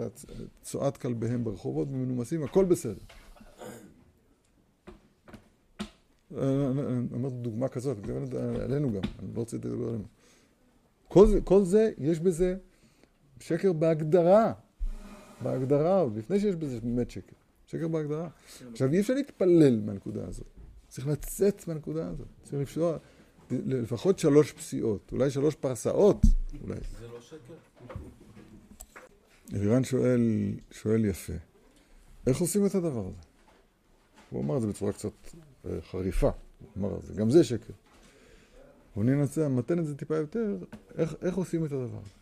[0.62, 3.00] צואת כלביהם ברחובות ומנומסים, הכל בסדר.
[6.37, 7.96] אה, אני אומר דוגמה כזאת,
[8.62, 10.04] עלינו גם, אני לא רוצה לדבר עלינו.
[11.08, 12.56] כל זה, כל זה, יש בזה
[13.40, 14.53] שקר בהגדרה.
[15.42, 17.37] בהגדרה, עוד לפני שיש בזה באמת שקר.
[17.66, 18.29] שקר בהגדרה.
[18.72, 20.46] עכשיו, אי אפשר להתפלל מהנקודה הזאת.
[20.88, 22.27] צריך לצאת מהנקודה הזאת.
[22.42, 22.96] צריך לפסוע
[23.51, 26.22] לפחות שלוש פסיעות, אולי שלוש פרסאות,
[26.62, 26.77] אולי.
[27.01, 27.55] זה לא שקר?
[29.55, 30.20] אלירן שואל,
[30.70, 31.33] שואל יפה,
[32.27, 33.16] איך עושים את הדבר הזה?
[34.31, 35.11] הוא אמר את זה בצורה קצת
[35.66, 36.31] אה, חריפה.
[36.31, 37.72] הוא אמר, "זה- גם זה שקר.
[38.96, 40.57] אבל אני אנסה, מתן את זה טיפה יותר,
[40.98, 42.17] איך, איך עושים את הדבר הזה?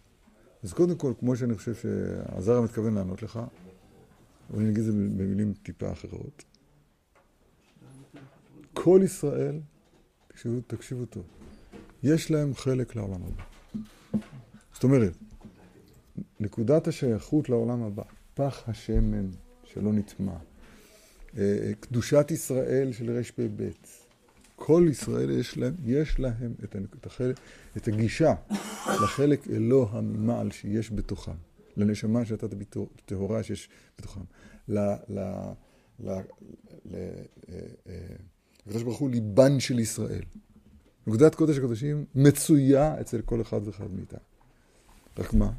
[0.63, 3.41] אז קודם כל, כמו שאני חושב שהזר מתכוון לענות לך,
[4.51, 6.45] אבל אני אגיד את זה במילים טיפה אחרות.
[8.73, 9.61] כל ישראל,
[10.29, 11.25] תקשיבו, תקשיבו טוב,
[12.03, 13.43] יש להם חלק לעולם הבא.
[14.75, 15.13] זאת אומרת,
[16.41, 18.03] נקודת השייכות לעולם הבא,
[18.35, 19.31] פח השמן
[19.65, 20.37] שלא נטמע,
[21.39, 23.69] אה, קדושת ישראל של רפ"ב,
[24.57, 27.37] כל ישראל יש להם, יש להם את, את, החלק,
[27.77, 28.35] את הגישה
[28.87, 31.37] לחלק אלוה ממעל שיש בתוכם,
[31.77, 32.47] לנשמה שהייתה
[33.07, 34.21] טהורה שיש בתוכם,
[34.69, 34.79] ל...
[35.09, 35.21] ל,
[36.01, 36.11] ל,
[36.85, 37.11] ל אה,
[37.89, 38.17] אה,
[38.67, 40.23] הקדוש ברוך הוא ליבן של ישראל.
[41.07, 44.19] נקודת קודש הקודשים מצויה אצל כל אחד ואחד מאיתנו.
[45.19, 45.53] רק מה?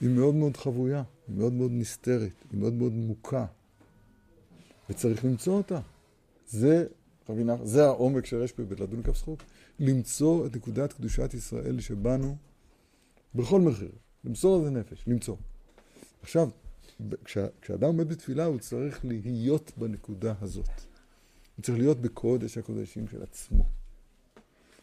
[0.00, 3.46] היא מאוד מאוד חבויה, היא מאוד מאוד נסתרת, היא מאוד מאוד מוכה.
[4.90, 5.80] וצריך למצוא אותה.
[6.48, 6.86] זה,
[7.28, 9.42] נחמן, זה העומק של רשפ"ב, לדון כף זכות.
[9.78, 12.36] למצוא את נקודת קדושת ישראל שבנו
[13.34, 13.92] בכל מחיר.
[14.24, 15.36] למסור על זה נפש, למצוא.
[16.22, 16.48] עכשיו,
[17.24, 20.68] כשה, כשאדם עומד בתפילה, הוא צריך להיות בנקודה הזאת.
[21.56, 23.64] הוא צריך להיות בקודש הקודשים של עצמו.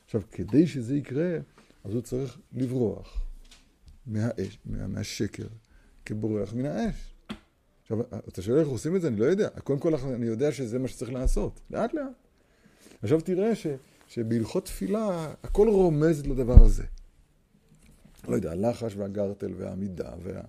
[0.06, 1.38] עכשיו, כדי שזה יקרה,
[1.84, 3.22] אז הוא צריך לברוח
[4.06, 5.48] מהאש, מה, מהשקר,
[6.06, 7.14] כבורח מן האש.
[7.82, 9.08] עכשיו, אתה שואל איך עושים את זה?
[9.08, 9.50] אני לא יודע.
[9.50, 11.60] קודם כל, אני יודע שזה מה שצריך לעשות.
[11.72, 12.29] לאט לאט.
[13.04, 13.68] עכשיו תראה ש,
[14.08, 16.84] שבהלכות תפילה, הכל רומז לדבר הזה.
[18.28, 20.42] לא יודע, הלחש והגרטל והעמידה וה,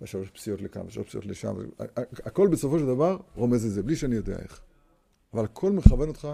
[0.00, 1.56] והשלוש פסיעות לכאן ושלוש פסיעות לשם.
[2.24, 4.60] הכל בסופו של דבר רומז לזה, בלי שאני יודע איך.
[5.34, 6.28] אבל הכל מכוון אותך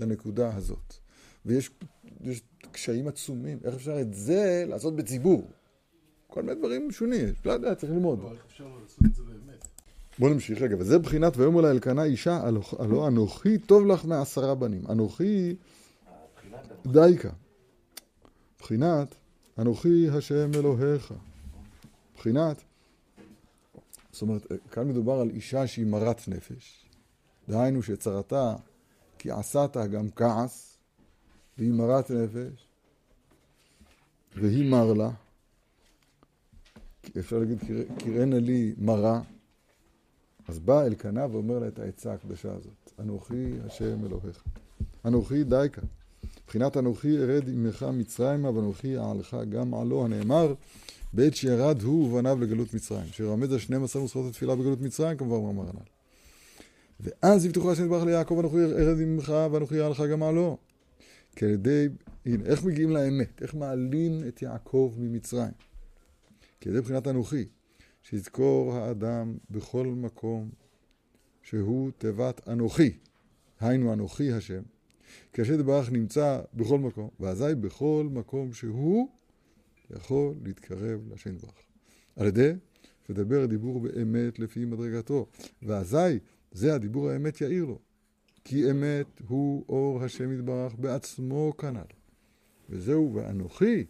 [0.00, 0.94] לנקודה הזאת.
[1.46, 1.70] ויש
[2.20, 3.58] יש קשיים עצומים.
[3.64, 5.50] איך אפשר את זה לעשות בציבור?
[6.26, 7.34] כל מיני דברים שונים.
[7.44, 8.20] לא יודע, צריך ללמוד.
[8.32, 9.22] איך אפשר לא לעשות את זה
[10.18, 10.28] באמת?
[10.28, 12.40] בוא נמשיך רגע, וזה בחינת ויאמר לה אלקנה אישה,
[12.78, 14.82] הלא- אנוכי טוב לך מעשרה בנים.
[14.90, 15.56] אנוכי
[16.86, 17.30] דייקה.
[18.58, 19.14] בחינת
[19.58, 21.14] אנוכי השם אלוהיך.
[22.16, 22.62] בחינת,
[24.12, 26.86] זאת אומרת, כאן מדובר על אישה שהיא מרת נפש.
[27.48, 28.54] דהיינו שצרתה
[29.18, 30.78] כי עשת גם כעס,
[31.58, 32.66] והיא מרת נפש,
[34.36, 35.10] והיא מר לה.
[37.18, 39.20] אפשר להגיד, "קרא- קראנה לי מרה.
[40.48, 44.44] אז בא אלקנה ואומר לה את העצה הקדושה הזאת, אנוכי השם אלוהיך.
[45.04, 45.82] אנוכי דייקה.
[46.44, 50.54] מבחינת אנוכי ארד עמך מצרימה ואנוכי אעלך גם עלו, הנאמר
[51.12, 53.06] בעת שירד הוא ובניו לגלות מצרים.
[53.12, 55.86] שרמז על 12 נוסחאות התפילה בגלות מצרים, כמובן מאמר הנ"ל.
[57.00, 60.58] ואז יבטחו השם יתברך ליעקב, אנוכי ארד עמך ואנוכי אעלך גם מעלו.
[61.36, 61.88] כי על ידי,
[62.26, 63.42] הנה, איך מגיעים לאמת?
[63.42, 65.52] איך מעלים את יעקב ממצרים?
[66.60, 67.44] כי על ידי בחינת אנוכי,
[68.10, 70.50] שיזכור האדם בכל מקום
[71.42, 72.92] שהוא תיבת אנוכי,
[73.60, 74.62] היינו אנוכי השם,
[75.32, 79.08] כי השם יתברך נמצא בכל מקום, ואזי בכל מקום שהוא
[79.90, 81.52] יכול להתקרב להשם יתברך.
[82.16, 82.52] על ידי
[83.04, 85.26] שתדבר דיבור באמת לפי מדרגתו,
[85.62, 86.18] ואזי
[86.52, 87.78] זה הדיבור האמת יאיר לו.
[88.44, 91.92] כי אמת הוא אור השם יתברך בעצמו כנ"ל.
[92.70, 93.84] וזהו, ואנוכי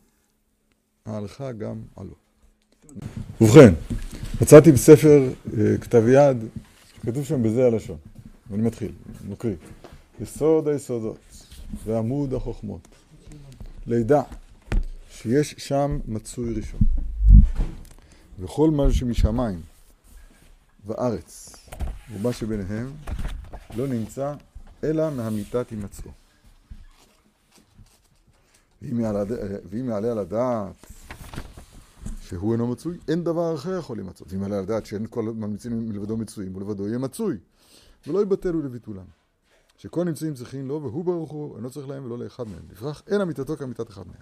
[1.06, 2.14] אהלך גם עלו.
[3.40, 3.74] ובכן,
[4.40, 6.36] מצאתי בספר אה, כתב יד,
[7.06, 7.96] כתוב שם בזה הלשון.
[8.50, 8.92] ואני מתחיל,
[9.28, 9.56] נקריא.
[10.20, 11.18] יסוד היסודות
[11.84, 12.88] ועמוד החוכמות.
[13.86, 14.22] לידע
[15.10, 16.80] שיש שם מצוי ראשון.
[18.38, 19.60] וכל מה שמשמיים
[20.86, 21.56] וארץ
[22.12, 22.92] ומה שביניהם
[23.76, 24.34] לא נמצא
[24.84, 26.10] אלא מהמיתת הימצאו.
[28.82, 29.22] ואם יעלה,
[29.70, 30.86] ואם יעלה על הדעת
[32.26, 34.32] שהוא אינו מצוי, אין דבר אחר יכול להימצאות.
[34.32, 37.38] ואם יעלה על הדעת שאין כל הממליצים מלבדו מצויים, ולבדו יהיה מצוי,
[38.06, 39.04] ולא יבטלו לביטולם.
[39.76, 42.62] שכל נמצאים צריכים לו, והוא ברוך הוא אינו צריך להם ולא לאחד מהם.
[42.70, 44.16] לפיכך אין אמיתתו כאמיתת אחד מהם.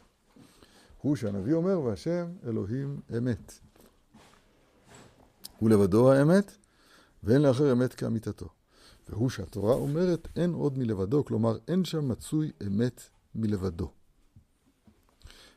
[1.03, 3.53] הוא שהנביא אומר, והשם אלוהים אמת.
[5.59, 6.53] הוא לבדו האמת,
[7.23, 8.49] ואין לאחר אמת כאמיתתו.
[9.09, 13.03] והוא שהתורה אומרת אין עוד מלבדו, כלומר אין שם מצוי אמת
[13.35, 13.91] מלבדו.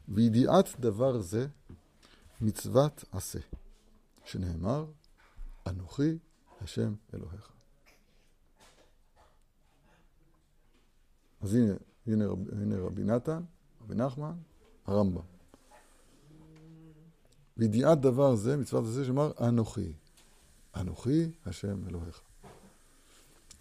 [0.07, 1.47] וידיעת דבר זה
[2.41, 3.39] מצוות עשה,
[4.25, 4.85] שנאמר,
[5.67, 6.17] אנוכי
[6.61, 7.51] השם אלוהיך.
[11.41, 11.73] אז הנה,
[12.07, 13.43] הנה, רב, הנה רבי נתן,
[13.81, 14.35] רבי נחמן,
[14.85, 15.21] הרמב"ם.
[17.57, 19.93] וידיעת דבר זה, מצוות עשה, שאמר, אנוכי.
[20.75, 22.21] אנוכי השם אלוהיך.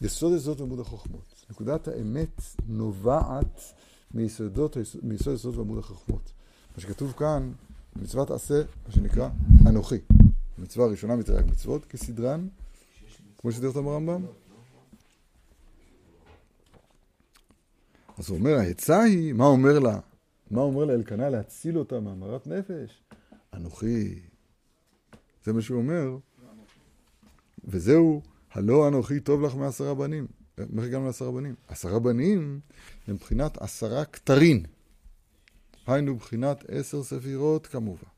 [0.00, 1.44] יסוד יסוד עמוד החוכמות.
[1.50, 3.60] נקודת האמת נובעת
[4.10, 6.32] מיסודות, מיסוד יסוד ועמוד החוכמות.
[6.74, 7.52] מה שכתוב כאן,
[8.02, 9.28] מצוות עשה, מה שנקרא
[9.66, 9.96] אנוכי.
[10.58, 12.48] המצווה הראשונה מתרי"ג מצוות, כסדרן,
[13.38, 14.22] כמו שתראו אותם ברמב"ם.
[18.18, 19.98] אז הוא אומר, העצה היא, מה אומר לה?
[20.50, 23.02] מה אומר לאלקנה להציל אותה מהמרת נפש?
[23.54, 24.20] אנוכי.
[25.44, 26.16] זה מה שהוא אומר.
[27.64, 30.26] וזהו, הלא אנוכי טוב לך מעשרה בנים.
[30.58, 31.54] איך הגענו לעשרה בנים?
[31.68, 32.60] עשרה בנים
[33.06, 34.62] הם מבחינת עשרה כתרים.
[35.86, 38.08] היינו בחינת עשר ספירות כמובן.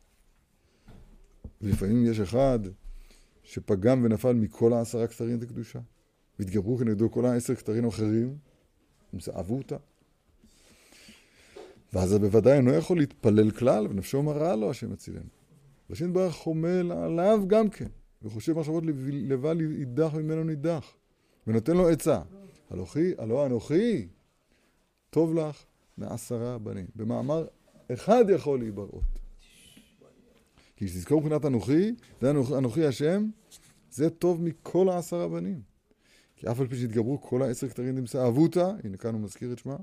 [1.60, 2.58] ולפעמים יש אחד
[3.42, 5.78] שפגם ונפל מכל העשרה כתרים לקדושה,
[6.38, 8.36] והתגברו כנגדו כל העשר כתרים האחרים,
[9.12, 9.76] הם זעבו אותה.
[11.92, 15.28] ואז בוודאי אינו יכול להתפלל כלל, ונפשו מראה לו השם יצילנו.
[15.90, 17.88] והשם ברוך חומל עליו גם כן,
[18.22, 18.84] וחושב מחשבות
[19.28, 20.94] לבל יידח ממנו נידח,
[21.46, 22.20] ונותן לו עצה.
[22.70, 24.08] הלוכי, הלא אנוכי,
[25.10, 25.64] טוב לך
[25.98, 26.86] מעשרה בנים.
[26.96, 27.46] במאמר
[27.92, 29.18] אחד יכול להיבראות.
[30.76, 33.30] כי כשתזכור מבחינת אנוכי, זה אנוכי השם,
[33.90, 35.60] זה טוב מכל העשרה בנים.
[36.36, 39.58] כי אף על פי שהתגברו כל העשר כתרים נמצא אבותא, הנה כאן הוא מזכיר את
[39.58, 39.76] שמה,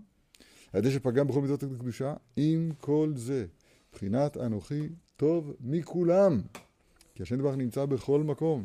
[0.74, 3.46] על ידי שפגם בכל מידות הקדושה, עם כל זה,
[3.90, 6.42] מבחינת אנוכי טוב מכולם.
[7.16, 8.64] כי השם דבר נמצא בכל מקום,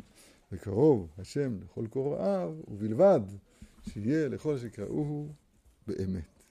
[0.51, 3.21] וקרוב השם לכל קוראיו, ובלבד
[3.89, 5.33] שיהיה לכל שקראוהו
[5.87, 6.43] באמת.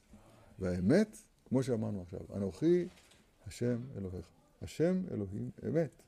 [0.59, 2.87] והאמת, כמו שאמרנו עכשיו, אנוכי
[3.47, 4.27] השם אלוהיך.
[4.63, 6.03] השם אלוהים אמת.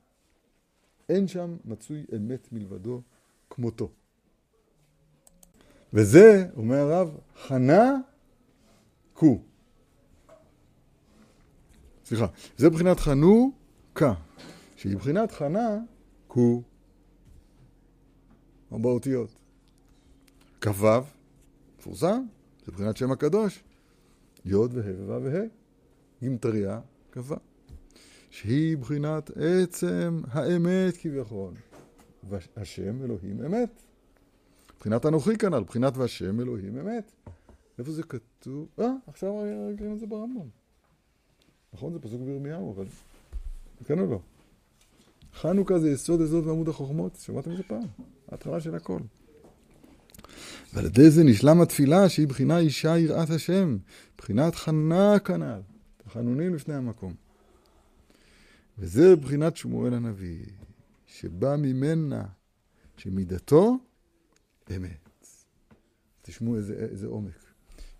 [1.09, 3.01] אין שם מצוי אמת מלבדו
[3.49, 3.89] כמותו.
[5.93, 7.97] וזה, אומר הרב, חנה
[9.13, 9.41] קו.
[12.05, 12.25] סליחה,
[12.57, 14.13] זה בחינת חנוכה,
[14.75, 15.79] שהיא בחינת חנה
[16.27, 16.61] קו.
[18.71, 19.29] אותיות.
[20.61, 20.87] כ"ו,
[21.77, 22.25] מפורסם,
[22.65, 23.63] זה בחינת שם הקדוש.
[24.45, 24.69] י' וה'
[25.07, 25.45] וו' וה',
[26.21, 26.79] גימטריה
[27.11, 27.35] כ"ו.
[28.29, 31.53] שהיא בחינת עצם האמת כביכול.
[32.29, 33.81] והשם אלוהים אמת.
[34.79, 37.11] בחינת אנוכי כנ"ל, בחינת והשם אלוהים אמת.
[37.79, 38.67] איפה זה כתוב?
[38.79, 40.47] אה, עכשיו ראינו את זה ברמב"ם.
[41.73, 42.85] נכון, זה פסוק בירמיהו, אבל...
[43.85, 44.19] כן או לא?
[45.33, 47.87] חנוכה זה יסוד יסוד ועמוד החוכמות, שמעתם את זה פעם?
[48.31, 48.99] ההתחלה של הכל.
[50.73, 53.77] ועל ידי זה נשלם התפילה שהיא בחינה אישה יראת השם,
[54.17, 55.61] בחינת חנה כנ"ל,
[55.97, 57.13] תחנונים לפני המקום.
[58.77, 60.45] וזה בחינת שמואל הנביא,
[61.07, 62.25] שבא ממנה,
[62.97, 63.77] שמידתו
[64.75, 65.27] אמת.
[66.21, 67.43] תשמעו איזה, איזה עומק.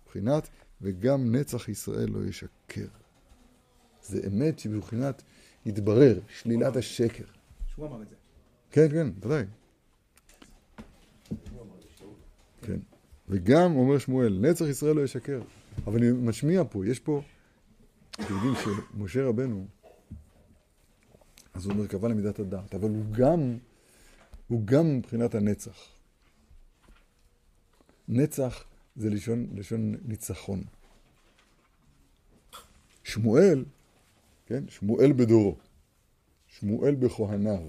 [0.06, 0.48] בחינת
[0.80, 2.86] וגם נצח ישראל לא ישקר.
[4.02, 5.22] זה אמת שבבחינת
[5.66, 7.24] יתברר, שלילת השקר.
[7.66, 8.14] שהוא אמר את זה.
[8.70, 9.44] כן, כן, ודאי.
[13.28, 15.42] וגם אומר שמואל, נצח ישראל לא ישקר.
[15.86, 17.22] אבל אני משמיע פה, יש פה,
[18.10, 19.66] אתם יודעים שמשה רבנו,
[21.54, 23.58] אז הוא מרכבה למידת הדעת, אבל הוא גם,
[24.48, 25.88] הוא גם מבחינת הנצח.
[28.08, 28.64] נצח
[28.96, 30.62] זה לשון, לשון ניצחון.
[33.02, 33.64] שמואל,
[34.46, 35.56] כן, שמואל בדורו,
[36.46, 37.68] שמואל בכהניו,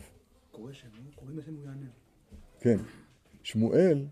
[0.51, 1.87] קורא שם, קוראים לשם הוא יענה.
[2.59, 2.77] כן,
[3.43, 4.05] שמואל,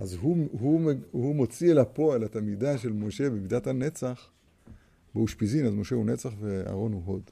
[0.00, 4.30] אז הוא, הוא, הוא מוציא אל הפועל את המידה של משה במידת הנצח
[5.14, 7.22] באושפיזין, אז משה הוא נצח ואהרון הוא הוד.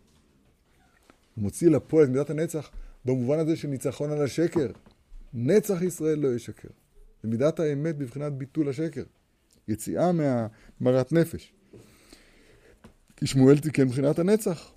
[1.34, 2.70] הוא מוציא אל הפועל את מידת הנצח
[3.04, 4.70] במובן הזה של ניצחון על השקר.
[5.34, 6.68] נצח ישראל לא ישקר.
[7.22, 9.04] זה מידת האמת בבחינת ביטול השקר.
[9.68, 11.52] יציאה מהמרת נפש.
[13.16, 14.72] כי שמואל תיקן מבחינת הנצח,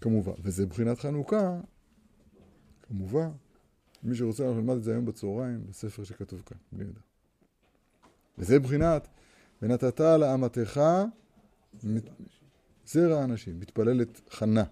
[0.00, 0.32] כמובן.
[0.42, 1.60] וזה מבחינת חנוכה,
[2.82, 3.28] כמובן.
[4.02, 7.07] מי שרוצה, אנחנו נלמד את זה היום בצהריים, בספר שכתוב כאן, בלי ידע.
[8.38, 9.08] וזה מבחינת,
[9.62, 10.80] ונתת לאמתך
[12.86, 14.64] זרע אנשים, מתפללת חנה.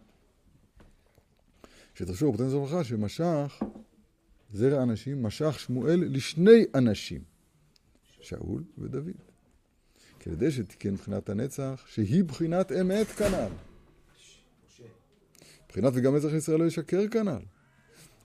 [1.94, 3.62] שתחשוב, רבותינו זו ברכה, שמשך
[4.52, 7.20] זרע אנשים, משך שמואל לשני אנשים,
[8.20, 9.06] שאול ודוד.
[10.32, 13.52] ידי שתיקן מבחינת הנצח, שהיא בחינת אמת כנ"ל.
[15.68, 17.42] בחינת וגם נצח ישראל לא ישקר כנ"ל.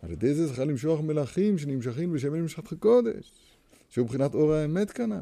[0.01, 3.50] על ידי זה זכה למשוח מלכים שנמשכים בשמן משחת קודש,
[3.91, 5.21] שהוא בחינת אור האמת כנ"ל.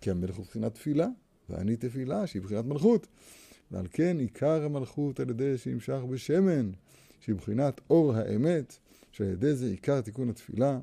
[0.00, 1.08] כי המלך הוא בחינת תפילה,
[1.48, 3.06] ואני תפילה, שהיא בחינת מלכות.
[3.70, 6.70] ועל כן עיקר המלכות על ידי שנמשך בשמן,
[7.20, 8.78] שהיא בחינת אור האמת,
[9.12, 10.80] שעל ידי זה עיקר תיקון התפילה.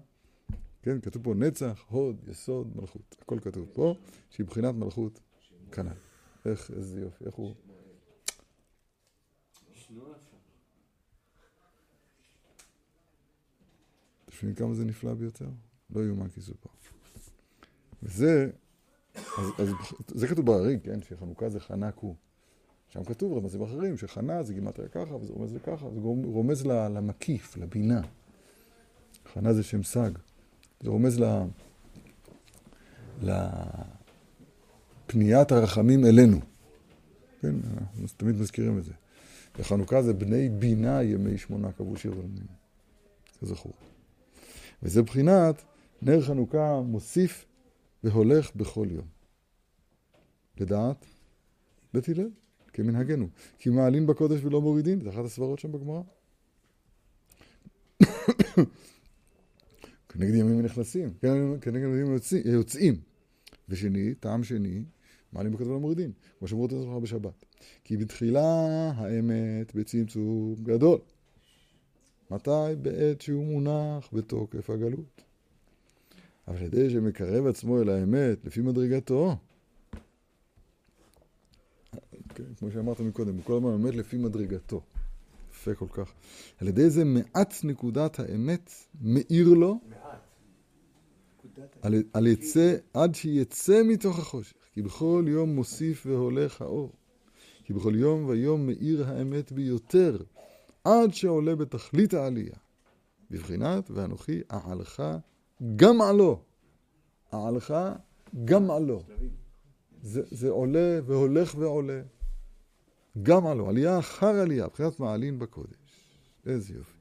[0.81, 3.15] כן, כתוב פה נצח, הוד, יסוד, מלכות.
[3.21, 3.95] הכל כתוב פה,
[4.29, 5.19] שהיא בחינת מלכות
[5.71, 5.91] כנ"ל.
[6.45, 7.53] איך, איזה יופי, איך הוא...
[14.29, 15.49] אתם כמה זה נפלא ביותר?
[15.95, 16.69] לא יאומן כי סופר.
[18.03, 18.49] וזה,
[19.15, 19.69] אז, אז,
[20.07, 21.01] זה כתוב בהריג, כן?
[21.01, 22.15] שחנוכה זה חנק הוא.
[22.89, 28.01] שם כתוב רמזים אחרים, שחנה זה גימטריה ככה, וזה רומז לככה, זה רומז למקיף, לבינה.
[29.33, 30.11] חנה זה שם סג.
[30.83, 31.23] זה רומז ל...
[35.07, 36.39] לפניית הרחמים אלינו.
[37.41, 38.93] כן, אנחנו תמיד מזכירים את זה.
[39.59, 42.47] וחנוכה זה בני בינה ימי שמונה קבעו שיר ולמים.
[43.41, 43.73] כזכור.
[44.83, 45.61] וזה בחינת
[46.01, 47.45] נר חנוכה מוסיף
[48.03, 49.05] והולך בכל יום.
[50.59, 51.05] לדעת
[51.93, 52.29] בית הלל,
[52.73, 53.27] כמנהגנו.
[53.59, 56.01] כי מעלים בקודש ולא מורידים, זה אחת הסברות שם בגמרא.
[60.09, 62.95] כנגד ימים נכנסים, כן, כנגד ימים יוצאים.
[63.69, 64.83] ושני, טעם שני,
[65.33, 67.45] מעלים בקודש ולא מורידים, כמו שאמרו אותנו לך בשבת.
[67.83, 68.55] כי בתחילה
[68.95, 70.99] האמת בצמצום גדול.
[72.31, 72.75] מתי?
[72.81, 75.26] בעת שהוא מונח בתוקף הגלות.
[76.47, 79.35] אבל על ידי שמקרב עצמו אל האמת לפי מדרגתו,
[82.35, 84.81] כן, כמו שאמרת מקודם, הוא כל הזמן עומד לפי מדרגתו.
[85.51, 86.13] יפה כל כך.
[86.61, 89.79] על ידי זה מעט נקודת האמת מאיר לו,
[91.81, 94.53] על, על יצא, עד שיצא מתוך החושך.
[94.73, 96.93] כי בכל יום מוסיף והולך האור.
[97.63, 100.17] כי בכל יום ויום מאיר האמת ביותר,
[100.83, 102.55] עד שעולה בתכלית העלייה.
[103.31, 105.03] בבחינת ואנוכי אעלך
[105.75, 106.43] גם עלו.
[107.33, 107.73] אעלך
[108.45, 109.03] גם עלו.
[110.01, 112.01] זה, זה עולה והולך ועולה.
[113.23, 115.75] גם עלו, עלייה אחר עלייה, בחינת מעלין בקודש.
[116.45, 116.97] איזה יופי.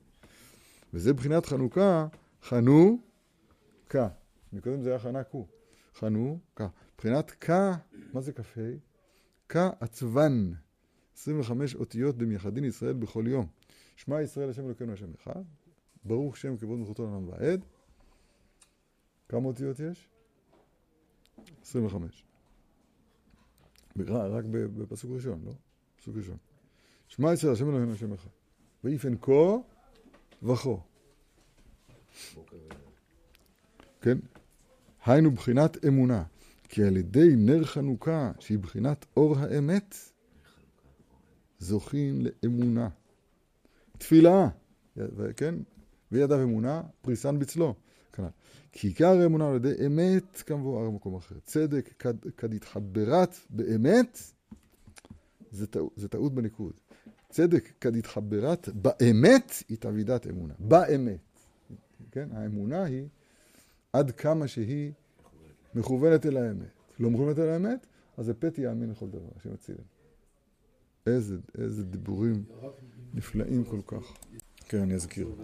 [0.95, 2.07] וזה בחינת חנוכה,
[2.43, 4.09] חנוכה.
[4.53, 5.47] מקודם זה היה חנקו.
[5.95, 6.69] חנוכה.
[6.99, 7.51] בחינת כ,
[8.13, 8.61] מה זה כ"ה?
[9.49, 10.53] כעצבן.
[11.17, 13.47] 25 אותיות במייחדין ישראל בכל יום.
[13.97, 15.43] שמע ישראל השם אלוקינו השם אחד,
[16.05, 17.65] ברוך שם כבוד מלכותו לעולם ועד.
[19.29, 20.09] כמה אותיות יש?
[21.63, 22.25] 25.
[24.09, 25.53] רק בפסוק ראשון, לא?
[25.97, 26.37] פסוק ראשון.
[27.09, 28.31] שמע ישראל השם אלוהינו השם אחד.
[28.85, 29.57] ויפן כה
[30.43, 30.71] וכה.
[34.01, 34.19] כן?
[35.05, 36.25] היינו בחינת אמונה.
[36.69, 39.95] כי על ידי נר חנוכה, שהיא בחינת אור האמת,
[41.59, 42.89] זוכים לאמונה.
[43.99, 44.49] תפילה,
[45.37, 45.55] כן?
[46.13, 47.75] וידיו אמונה, פריסן בצלו.
[48.77, 48.81] כנ"ל.
[48.81, 51.35] כי עיקר האמונה על ידי אמת כמבואר במקום אחר.
[51.45, 54.19] צדק כד, כד התחברת באמת,
[55.51, 56.73] זה, טע, זה טעות בניקוד.
[57.31, 60.55] צדק כד התחברת באמת היא תבידת אמונה.
[60.59, 61.21] באמת.
[62.11, 62.29] כן?
[62.33, 63.09] האמונה היא
[63.93, 64.93] עד כמה שהיא
[65.75, 66.69] מכוונת אל האמת.
[67.01, 69.79] לא מכוונת אל האמת, אז זה פתי יאמין לכל דבר, השם יצילם.
[71.07, 72.45] איזה, איזה דיבורים
[73.15, 74.17] נפלאים כל כך.
[74.69, 75.35] כן, אני אזכיר.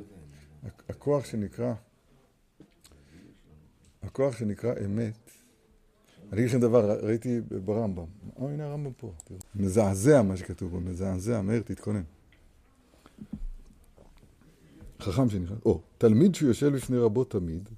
[0.89, 1.75] הכוח שנקרא
[4.03, 5.31] הכוח שנקרא אמת,
[6.33, 8.05] אני אגיד לכם דבר, ראיתי ברמב"ם,
[8.37, 9.39] או הנה הרמב"ם פה, תראו.
[9.55, 12.03] מזעזע מה שכתוב פה, מזעזע, מהר תתכונן.
[15.01, 17.69] חכם שנכנס, או, תלמיד שהוא יושב לפני רבו תמיד,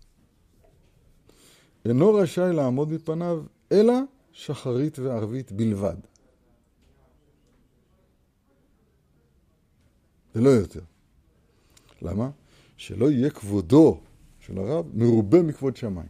[1.84, 3.94] אינו רשאי לעמוד מפניו, אלא
[4.32, 5.96] שחרית וערבית בלבד.
[10.34, 10.80] ולא יותר.
[12.02, 12.30] למה?
[12.76, 14.00] שלא יהיה כבודו
[14.46, 16.08] של הרב מרובה מכבוד שמיים.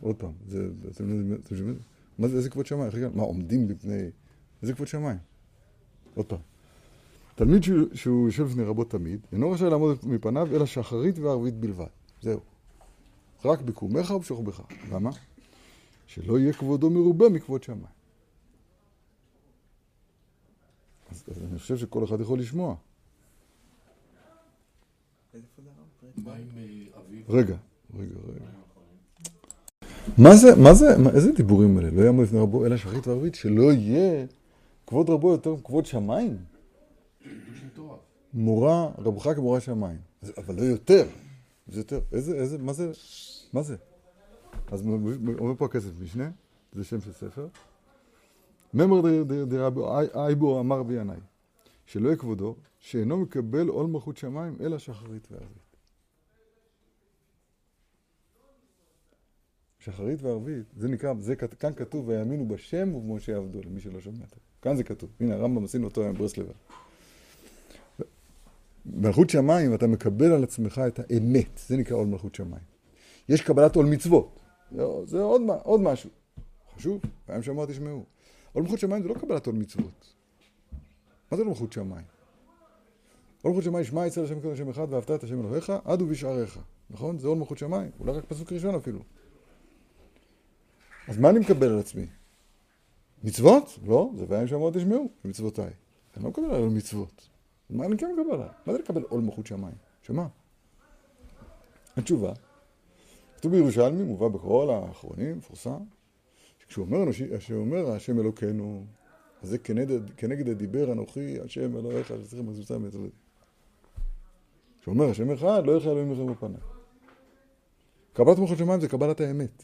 [0.00, 1.78] עוד פעם, זה, אתם יודעים?
[2.18, 2.90] מה זה, איזה כבוד שמיים?
[3.14, 4.10] מה, עומדים בפני...
[4.62, 5.18] איזה כבוד שמיים?
[6.14, 6.38] עוד פעם.
[7.34, 11.86] תלמיד שהוא, שהוא יושב לפני רבו תמיד, אינו רשאי לעמוד מפניו, אלא שחרית וערבית בלבד.
[12.22, 12.40] זהו.
[13.44, 14.62] רק בקומך ובשוכבך.
[14.92, 15.10] למה?
[16.06, 17.96] שלא יהיה כבודו מרובה מכבוד שמיים.
[21.10, 22.76] אז, אז אני חושב שכל אחד יכול לשמוע.
[25.34, 26.05] איזה כבוד הרב?
[27.30, 27.34] אה?
[27.34, 27.56] רגע,
[27.98, 28.44] רגע, רגע.
[30.18, 31.90] מה זה, מה זה, מה, איזה דיבורים האלה?
[31.90, 34.26] לא יעמוד לפני רבו אלא שחרית וערבית, שלא יהיה
[34.86, 36.36] כבוד רבו יותר מכבוד שמיים?
[38.34, 39.98] מורה, רבך כמורה שמיים.
[40.22, 41.06] אז- אבל לא יותר.
[41.68, 42.00] זה יותר.
[42.12, 42.90] איזה, איזה, מה זה,
[43.52, 43.76] מה זה?
[44.70, 44.86] אז
[45.38, 46.30] אומר פה הכסף משנה,
[46.72, 47.46] זה שם של ספר.
[48.74, 49.02] ממר
[49.48, 51.16] דרבו אי- אייבו אמר בינאי,
[51.86, 55.65] שלא יהיה כבודו, שאינו מקבל עול מלכות שמיים, אלא שחרית וערבית.
[59.86, 64.24] שחרית וערבית, זה נקרא, זה, כאן כתוב, ויאמינו בשם ובמשה יעבדו, למי שלא שומע.
[64.62, 65.10] כאן זה כתוב.
[65.20, 66.52] הנה, הרמב"ם עשינו אותו עם ברסלבר.
[68.86, 72.62] מלכות שמיים, אתה מקבל על עצמך את האמת, זה נקרא עול מלכות שמיים.
[73.28, 74.40] יש קבלת עול מצוות,
[74.72, 76.10] זה, זה עוד, עוד משהו.
[76.76, 78.04] חשוב, פעם שאמר תשמעו.
[78.52, 80.14] עול מלכות שמיים זה לא קבלת עול מצוות.
[81.30, 82.04] מה זה עול מלכות שמיים?
[83.42, 86.58] עול מלכות שמיים, שמע ישראל השם קודש השם אחד ואהבת את השם אלוהיך, עד ובשעריך.
[86.90, 87.18] נכון?
[87.18, 89.00] זה עול מלכות שמיים, אולי רק פסוק ראשון אפילו.
[91.08, 92.06] אז מה אני מקבל על עצמי?
[93.24, 93.78] מצוות?
[93.86, 95.70] לא, זה וים שאמרו תשמעו, מצוותיי.
[96.16, 97.28] אני לא מקבל על מצוות.
[97.70, 98.48] מה אני כן מקבל עליו?
[98.66, 99.74] מה זה לקבל עול מלכות שמיים?
[100.02, 100.28] שמה?
[101.96, 102.32] התשובה,
[103.36, 105.78] כתוב בירושלמי, מובא בכל האחרונים, מפורסם,
[106.58, 106.86] שכשהוא
[107.50, 108.84] אומר, השם אלוקינו,
[109.42, 113.08] אז זה כנגד, כנגד הדיבר אנוכי, השם אלוהיך, שצריכים מזוזם ויצלם.
[114.80, 116.60] כשאומר השם אחד, לא יחיה אלוהים לכם בפניו.
[118.12, 119.62] קבלת מלכות שמיים זה קבלת האמת.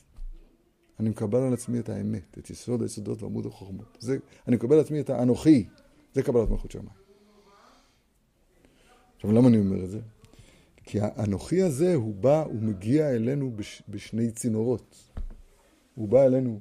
[1.01, 3.99] אני מקבל על עצמי את האמת, את יסוד היסודות ועמוד החוכמות.
[4.01, 4.19] זה,
[4.49, 5.67] אני מקבל על עצמי את האנוכי,
[6.15, 6.89] זה קבלת מלכות שמיים.
[9.17, 10.01] עכשיו, למה אני אומר את זה?
[10.85, 14.97] כי האנוכי הזה, הוא בא, הוא מגיע אלינו בש, בשני צינורות.
[15.95, 16.61] הוא בא אלינו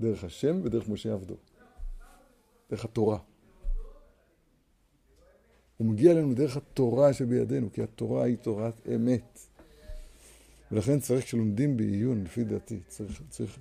[0.00, 1.36] דרך השם ודרך משה עבדו.
[2.70, 3.18] דרך התורה.
[5.76, 9.38] הוא מגיע אלינו דרך התורה שבידינו, כי התורה היא תורת אמת.
[10.72, 13.58] ולכן צריך, כשלומדים בעיון, לפי דעתי, צריך, צריך,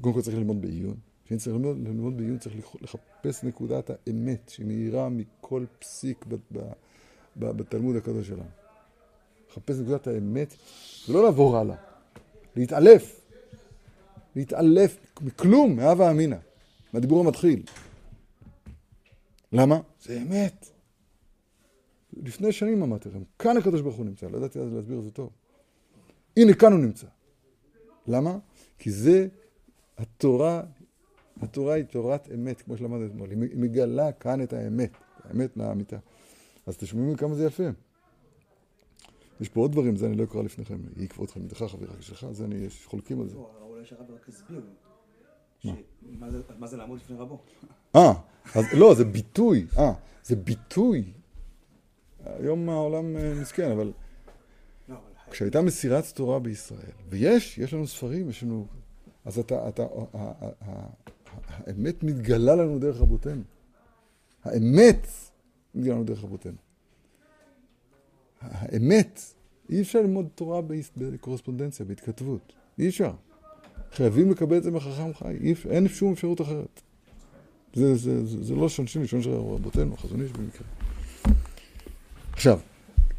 [0.00, 0.96] קודם כל צריך ללמוד בעיון.
[1.24, 6.58] כשאני צריך ללמוד, ללמוד בעיון, צריך לח- לחפש נקודת האמת שמאירה מכל פסיק ב, ב,
[7.36, 8.42] ב, בתלמוד הקדוש שלנו.
[9.50, 10.54] לחפש נקודת האמת,
[11.08, 11.76] ולא לעבור הלאה.
[12.56, 13.20] להתעלף.
[14.36, 16.36] להתעלף מכלום, מהווה אמינא.
[16.92, 17.62] מהדיבור המתחיל.
[19.52, 19.80] למה?
[20.02, 20.66] זה אמת.
[22.12, 25.10] לפני שנים אמרתי לכם, כאן הקדוש ברוך הוא נמצא, לא ידעתי אז להסביר את זה
[25.10, 25.30] טוב.
[26.36, 27.06] הנה, כאן הוא נמצא.
[28.06, 28.38] למה?
[28.78, 29.28] כי זה
[29.98, 30.62] התורה,
[31.40, 33.30] התורה היא תורת אמת, כמו שלמדנו אתמול.
[33.30, 34.90] היא מגלה כאן את האמת,
[35.24, 35.96] האמת לאמיתה.
[36.66, 37.62] אז תשמעו כמה זה יפה.
[39.40, 40.78] יש פה עוד דברים, זה אני לא אקרא לפניכם.
[40.96, 43.36] יהי כבוד תלמידך, חברך שלך, זה אני, יש חולקים על זה.
[43.36, 44.62] לא, אולי שהרב רק הסביר.
[46.58, 47.38] מה זה- לעמוד לפני רבו?
[47.96, 48.12] אה,
[48.78, 49.92] לא, זה ביטוי, אה,
[50.24, 51.12] זה ביטוי.
[52.24, 53.92] היום העולם אה, מסכן, אבל
[55.30, 58.66] כשהייתה מסירת תורה בישראל, ויש, יש לנו ספרים, יש לנו...
[59.24, 59.86] אז אתה, אתה,
[61.48, 63.42] האמת מתגלה לנו דרך רבותינו.
[64.44, 65.06] האמת
[65.74, 66.56] מתגלה לנו דרך רבותינו.
[68.40, 69.20] האמת,
[69.70, 70.60] אי אפשר ללמוד תורה
[70.96, 72.52] בקורספונדנציה, בהתכתבות.
[72.78, 73.12] אי אפשר.
[73.92, 76.80] חייבים לקבל את זה מחכם חי, אין שום אפשרות אחרת.
[77.74, 80.66] זה, זה, זה, זה לא שונשין לשון של רבותינו, החזון איש במקרה.
[82.32, 82.60] עכשיו,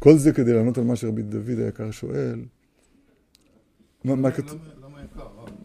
[0.02, 2.44] כל זה כדי לענות על מה שרבי דוד היקר שואל,
[4.04, 4.58] מה, כתוב?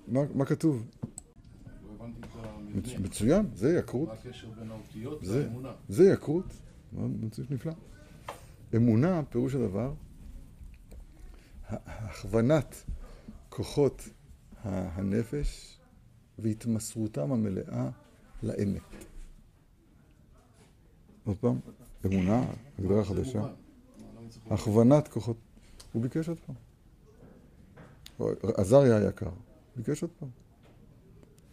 [0.07, 0.21] מה?
[0.21, 2.07] לא.
[2.99, 5.71] מצוין, זה יקרות, מה הקשר בין האותיות זה, לאמונה?
[5.89, 6.45] זה יקרות,
[6.93, 7.73] מאוד מצוין נפלא.
[8.75, 9.93] אמונה, פירוש הדבר,
[11.69, 12.83] הכוונת
[13.49, 14.09] כוחות
[14.63, 15.79] הנפש
[16.39, 17.89] והתמסרותם המלאה
[18.43, 18.81] לאמת.
[21.25, 21.59] עוד פעם,
[22.05, 22.45] אמונה,
[22.79, 23.39] הגדרה חדשה.
[23.39, 23.51] מובן.
[23.51, 25.37] מה, למה צריך- הכוונת כוחות,
[25.93, 26.55] הוא ביקש עוד פעם.
[28.57, 29.29] עזריה היקר,
[29.75, 30.29] ביקש עוד פעם.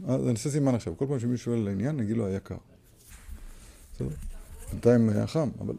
[0.09, 2.57] אז אני אעשה סימן עכשיו, כל פעם שמישהו שואל על העניין, נגיד לו היקר.
[3.95, 4.09] בסדר?
[4.71, 5.75] בינתיים היה חם, אבל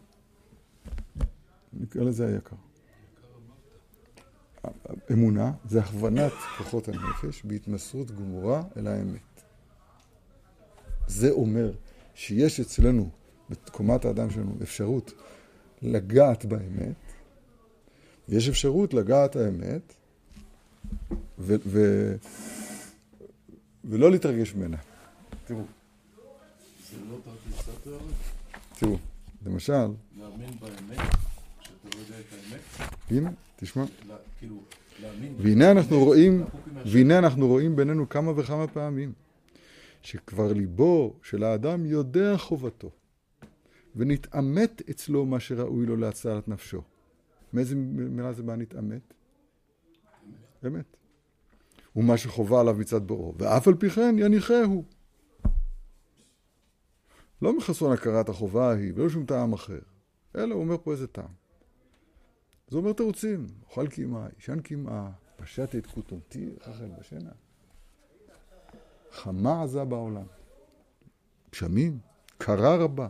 [1.73, 2.55] נקרא לזה היקר.
[5.11, 9.41] אמונה זה הכוונת כוחות הנפש בהתמסרות גמורה אל האמת.
[11.07, 11.71] זה אומר
[12.13, 13.09] שיש אצלנו,
[13.49, 15.13] בתקומת האדם שלנו, אפשרות
[15.81, 17.04] לגעת באמת,
[18.29, 19.93] ויש אפשרות לגעת האמת,
[21.39, 22.15] ו- ו-
[23.85, 24.77] ולא להתרגש ממנה.
[25.45, 25.61] תראו,
[26.91, 27.97] זה לא תרתי סתר,
[28.79, 28.97] תראו,
[29.45, 30.99] למשל, להאמין באמת,
[31.61, 33.85] שאתה לא יודע את האמת, הנה, תשמע,
[34.39, 34.55] כאילו,
[35.01, 35.35] להאמין...
[35.39, 36.43] והנה אנחנו רואים.
[36.85, 39.13] והנה אנחנו רואים בינינו כמה וכמה פעמים,
[40.01, 42.89] שכבר ליבו של האדם יודע חובתו,
[43.95, 46.81] ונתעמת אצלו מה שראוי לו להצלת נפשו.
[47.55, 49.13] מאיזה מילה זה בא נתעמת?
[50.65, 50.97] אמת.
[51.95, 54.83] ומה שחובה עליו מצד בוראו, ואף על פי כן יניחהו.
[57.41, 59.79] לא מחסרון הכרת החובה ההיא, ולא שום טעם אחר,
[60.35, 61.33] אלא הוא אומר פה איזה טעם.
[62.67, 67.31] זה אומר תירוצים, אוכל קמעה, ישן קמעה, פשט את כותונתי, חכם בשינה.
[69.11, 70.25] חמה עזה בעולם.
[71.51, 71.99] גשמים,
[72.37, 73.07] קרה רבה.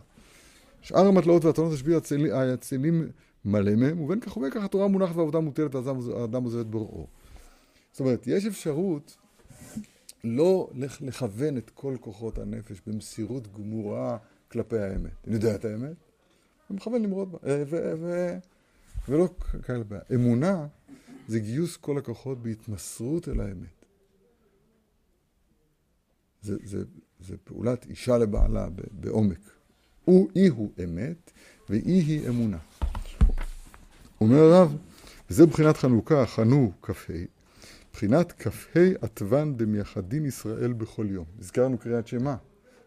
[0.81, 1.97] שאר המטלאות והטענות השביעי
[2.53, 3.11] הצלים
[3.45, 7.07] מלא מהם, ובין כך ובין כך התורה מונחת והעבודה מוטלת, האדם עוזב את בוראו.
[7.91, 9.17] זאת אומרת, יש אפשרות
[10.23, 14.17] לא לכ- לכוון את כל כוחות הנפש במסירות גמורה
[14.51, 15.11] כלפי האמת.
[15.27, 15.95] אני יודע את האמת,
[16.69, 17.37] ומכוון למרוד בה.
[17.47, 18.37] אה, ו- ו-
[19.09, 19.29] ולא
[19.63, 20.01] כאלה בעיה.
[20.15, 20.67] אמונה
[21.27, 23.85] זה גיוס כל הכוחות בהתמסרות אל האמת.
[26.41, 26.83] זה, זה,
[27.19, 29.39] זה פעולת אישה לבעלה בעומק.
[30.05, 31.31] הוא אי הוא אמת,
[31.69, 32.57] ואי היא אמונה.
[34.21, 34.75] אומר הרב,
[35.29, 37.13] וזה בחינת חנוכה, חנו כ"ה,
[37.93, 41.25] בחינת כ"ה עטבן דמייחדין ישראל בכל יום.
[41.39, 42.35] הזכרנו קריאת שמע,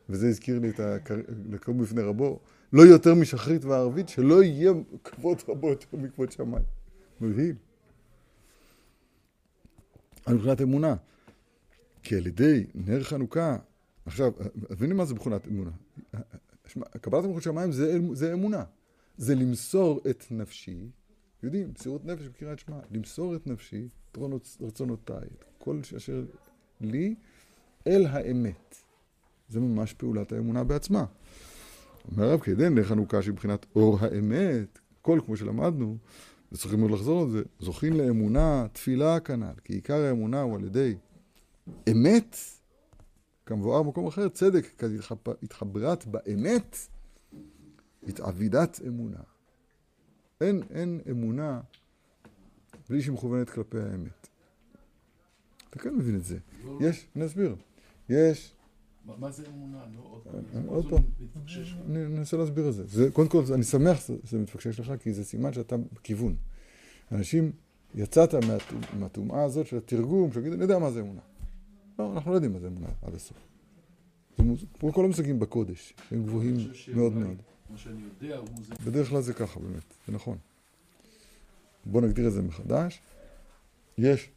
[0.09, 0.81] וזה הזכיר לי את
[1.51, 2.41] לקום בפני רבו,
[2.73, 4.73] לא יותר משחרית וערבית, שלא יהיה
[5.05, 6.65] כבוד רבו יותר מכבוד שמיים.
[7.21, 7.57] מבהיל.
[10.27, 10.95] על מבחינת אמונה.
[12.03, 13.57] כי על ידי נר חנוכה,
[14.07, 14.33] עכשיו,
[14.71, 15.71] מבינים מה זה מבחינת אמונה?
[17.01, 18.65] קבלת מלכות שמיים זה, זה אמונה.
[19.17, 20.91] זה למסור את נפשי,
[21.43, 24.19] יודעים, מסירות נפש בקריאת שמע, למסור את נפשי, את
[24.61, 26.25] רצונותיי, את כל אשר
[26.81, 27.15] לי,
[27.87, 28.77] אל האמת.
[29.49, 31.05] זה ממש פעולת האמונה בעצמה.
[32.11, 35.97] אומר הרב כדין לחנוכה שבחינת אור האמת, כל כמו שלמדנו,
[36.53, 40.95] וצריכים עוד לחזור על זה, זוכים לאמונה, תפילה כנ"ל, כי עיקר האמונה הוא על ידי
[41.91, 42.37] אמת,
[43.47, 46.77] כמבואר במקום אחר, צדק, כהתחברת באמת,
[48.03, 49.21] התעבידת אמונה.
[50.41, 51.61] אין, אין אמונה
[52.91, 54.29] בלי שהיא מכוונת כלפי האמת.
[55.71, 56.39] אתה כן מבין את זה.
[56.81, 57.57] יש, אני אסביר.
[58.09, 58.53] יש,
[59.07, 59.85] מה- זה אמונה?
[59.97, 60.01] לא
[60.67, 61.03] עוד פעם.
[61.79, 61.85] אה.
[61.87, 63.11] אני אנסה להסביר את זה.
[63.13, 66.37] קודם כל, אני שמח שזה מתפקשש לך, כי זה סימן שאתה בכיוון.
[67.13, 67.53] אנשים,
[67.95, 71.21] יצאת מהטומ- מהטומאה הזאת של התרגום, שיגיד, אני יודע מה זה אמונה.
[71.99, 73.37] לא, אנחנו לא יודעים מה זה אמונה עד הסוף.
[74.81, 76.57] כמו כל המושגים בקודש, הם גבוהים
[76.95, 77.37] מאוד מאוד.
[77.77, 78.75] שאני יודע הוא זה...
[78.85, 80.39] בדרך כלל זה ככה באמת, זה נכון.
[81.85, 83.01] בואו נגדיר את זה מחדש.
[83.99, 84.31] יש,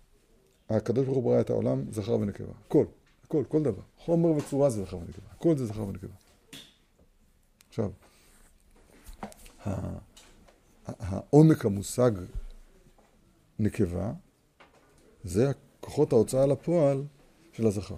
[0.69, 2.53] הקדוש ברוך הוא ברא את העולם זכר ונקבה.
[2.67, 2.85] הכל,
[3.23, 3.81] הכל, כל דבר.
[3.97, 5.25] חומר וצורה זה זכר ונקבה.
[5.31, 6.15] הכל זה זכר ונקבה.
[7.69, 7.91] עכשיו,
[10.85, 12.11] העומק המושג
[13.59, 14.13] נקבה
[15.23, 17.03] זה כוחות ההוצאה לפועל
[17.53, 17.95] של הזכר.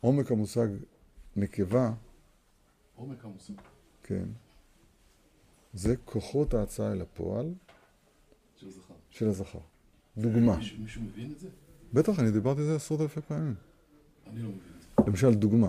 [0.00, 0.68] עומק המושג
[1.36, 1.92] נקבה,
[2.96, 3.54] עומק המושג.
[4.02, 4.24] כן,
[5.74, 7.54] זה כוחות ההצעה אל הפועל
[8.56, 8.94] של זכר.
[9.10, 9.58] של הזכר.
[10.18, 10.56] דוגמה.
[10.56, 11.48] מישהו- מישהו מבין את זה?
[11.92, 13.54] בטח, אני דיברתי על זה עשרות אלפי פעמים.
[14.26, 14.88] אני לא מבין את זה.
[15.06, 15.68] למשל, דוגמה.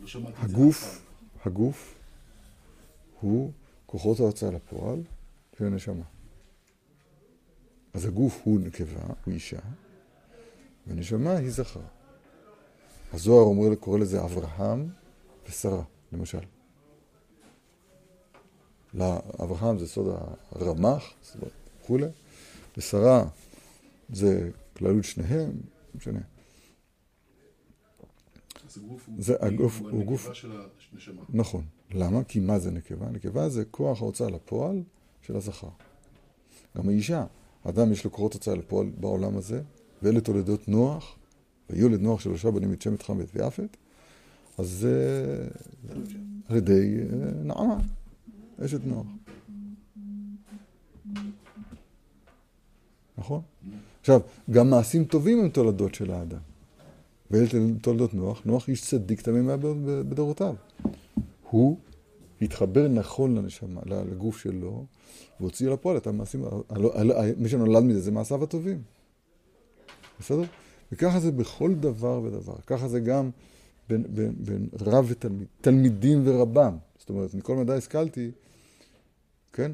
[0.00, 0.54] לא שמעתי את זה.
[0.56, 1.04] הגוף.
[1.44, 1.98] הגוף
[3.20, 3.52] הוא
[3.86, 5.02] כוחות ההוצאה לפועל
[5.58, 6.04] של הנשמה.
[7.94, 9.58] אז הגוף הוא נקבה, הוא אישה,
[10.86, 11.80] והנשמה היא זכר.
[13.12, 14.88] הזוהר אומר, קורא לזה אברהם
[15.48, 15.82] ושרה,
[16.12, 16.38] למשל.
[18.94, 20.06] לאברהם זה סוד
[20.50, 21.04] הרמ"ח
[21.82, 22.06] וכולי,
[22.76, 23.24] ושרה
[24.12, 25.60] זה כללות שניהם, לא
[25.94, 26.20] משנה.
[28.66, 29.14] אז הגוף הוא...
[29.18, 30.52] זה הגוף- הוא הנקבה גוף- של
[30.92, 31.22] הנשמה.
[31.28, 31.64] נכון.
[31.90, 32.24] למה?
[32.24, 33.06] כי מה זה נקבה?
[33.10, 34.82] נקבה זה כוח ההוצאה לפועל
[35.22, 35.68] של הזכר.
[36.76, 37.24] גם האישה,
[37.64, 39.62] האדם יש לו כוחות הוצאה לפועל בעולם הזה,
[40.02, 41.16] ואלה תולדות נוח,
[41.70, 43.76] ויולד נוח שלושה בנים את שמת ואת ויפת,
[44.58, 45.48] אז זה
[46.48, 47.78] על ידי אה, נעמה,
[48.64, 49.06] אשת נוח.
[53.18, 53.40] נכון?
[54.00, 56.38] עכשיו, גם מעשים טובים הם תולדות של האדם.
[57.30, 57.46] ואלה
[57.80, 59.56] תולדות נוח, נוח איש צדיק תמים היה
[60.08, 60.54] בדורותיו.
[61.50, 61.78] הוא
[62.42, 64.86] התחבר נכון לנשמה, לגוף שלו,
[65.40, 66.44] והוציא לפועל את המעשים,
[67.36, 68.82] מי שנולד מזה זה מעשיו הטובים.
[70.20, 70.44] בסדר?
[70.92, 72.56] וככה זה בכל דבר ודבר.
[72.66, 73.30] ככה זה גם
[73.88, 76.76] בין, בין, בין רב ותלמיד, תלמידים ורבם.
[76.98, 78.30] זאת אומרת, מכל מדע השכלתי,
[79.52, 79.72] כן?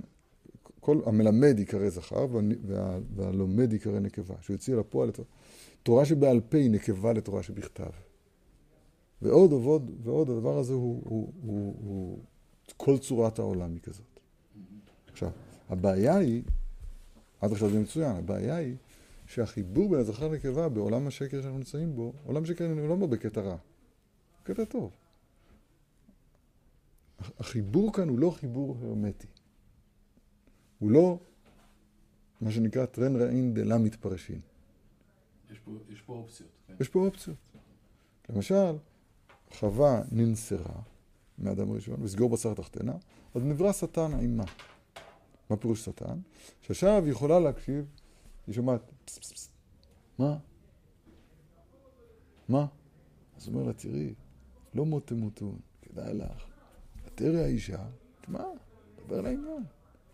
[0.81, 2.27] כל המלמד ייקרא זכר
[2.67, 4.35] וה, והלומד ייקרא נקבה.
[4.41, 5.21] שהוא יוציא לפועל את
[5.83, 7.91] תורה שבעל פה היא נקבה לתורה שבכתב.
[9.23, 12.19] ועוד ועוד ועוד, הדבר הזה הוא, הוא, הוא, הוא
[12.77, 14.21] כל צורת העולם היא כזאת.
[15.13, 15.31] עכשיו,
[15.69, 16.43] הבעיה היא,
[17.41, 18.77] עד עכשיו זה מצוין, הבעיה היא
[19.35, 23.41] שהחיבור בין הזכר לנקבה בעולם השקר שאנחנו נמצאים בו, עולם שקר אני לא אומר בקטע
[23.41, 23.57] רע,
[24.43, 24.97] קטע טוב.
[27.39, 29.27] החיבור כאן הוא לא חיבור הרמטי.
[30.79, 31.19] הוא לא
[32.41, 34.41] מה שנקרא טרן רעין דלה מתפרשין.
[35.51, 36.51] יש פה, יש פה אופציות.
[36.67, 36.75] כן.
[36.81, 37.37] יש פה אופציות.
[38.29, 38.77] למשל,
[39.53, 40.81] חווה ננסרה
[41.39, 42.95] מאדם ראשון, וסגור בשר תחתנה,
[43.35, 44.45] אז נברא שטן עימה.
[45.51, 46.19] מה פירוש שטן?
[46.61, 47.85] שעכשיו היא יכולה להקשיב,
[48.47, 48.94] היא שומעת.
[50.19, 50.37] מה?
[52.49, 52.67] מה?
[53.37, 54.15] אז הוא אומר לה, תראי,
[54.75, 56.45] לא מות תמותון, כדאי לך.
[57.07, 57.85] ותראה האישה,
[58.29, 58.45] מה?
[59.07, 59.65] דבר לעניין.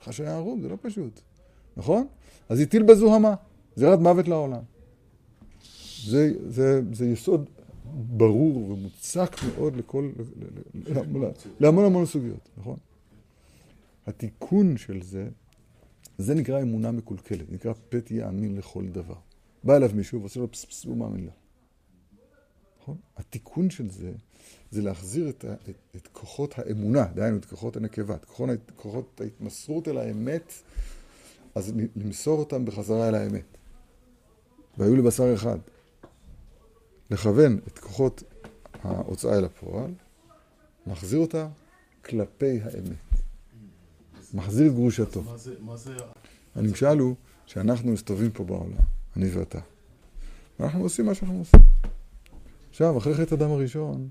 [0.02, 1.20] חשאי ערום, זה לא פשוט.
[1.76, 2.06] נכון?
[2.48, 3.34] אז הטיל בזוהמה,
[3.76, 4.62] זירת מוות לעולם.
[6.04, 7.50] זה, זה, זה יסוד
[7.94, 10.10] ברור ומוצק מאוד לכל,
[11.60, 12.76] להמון המון סוגיות, נכון?
[14.06, 15.28] התיקון של זה,
[16.20, 19.14] זה נקרא אמונה מקולקלת, נקרא פת יאמין לכל דבר.
[19.64, 21.32] בא אליו מישהו ועושה לו פס פס, הוא מאמין לה.
[22.80, 22.96] נכון?
[23.16, 24.12] התיקון של זה,
[24.70, 29.20] זה להחזיר את, ה, את, את כוחות האמונה, דהיינו את כוחות הנקבה, את כוחות, כוחות
[29.20, 30.52] ההתמסרות אל האמת,
[31.54, 33.56] אז למסור אותם בחזרה אל האמת.
[34.78, 35.58] והיו לבשר אחד.
[37.10, 38.22] לכוון את כוחות
[38.82, 39.90] ההוצאה אל הפועל,
[40.86, 41.48] מחזיר אותה
[42.04, 43.09] כלפי האמת.
[44.34, 45.22] מחזיר את גרושתו.
[45.60, 45.94] מה זה.
[46.54, 47.14] הנמשל הוא
[47.46, 48.76] שאנחנו מסתובבים פה בעולם,
[49.16, 49.58] אני ואתה.
[50.60, 51.60] ואנחנו עושים מה שאנחנו עושים.
[52.70, 54.08] עכשיו, אחרי חטא הדם הראשון,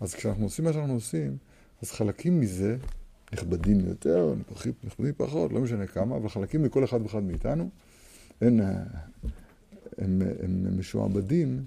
[0.00, 1.36] אז כשאנחנו עושים מה שאנחנו עושים,
[1.82, 2.76] אז חלקים מזה
[3.32, 4.34] נכבדים יותר,
[4.84, 7.70] נכבדים פחות, לא משנה כמה, אבל חלקים מכל אחד ואחד מאיתנו,
[8.40, 11.64] הם, הם, הם, הם משועבדים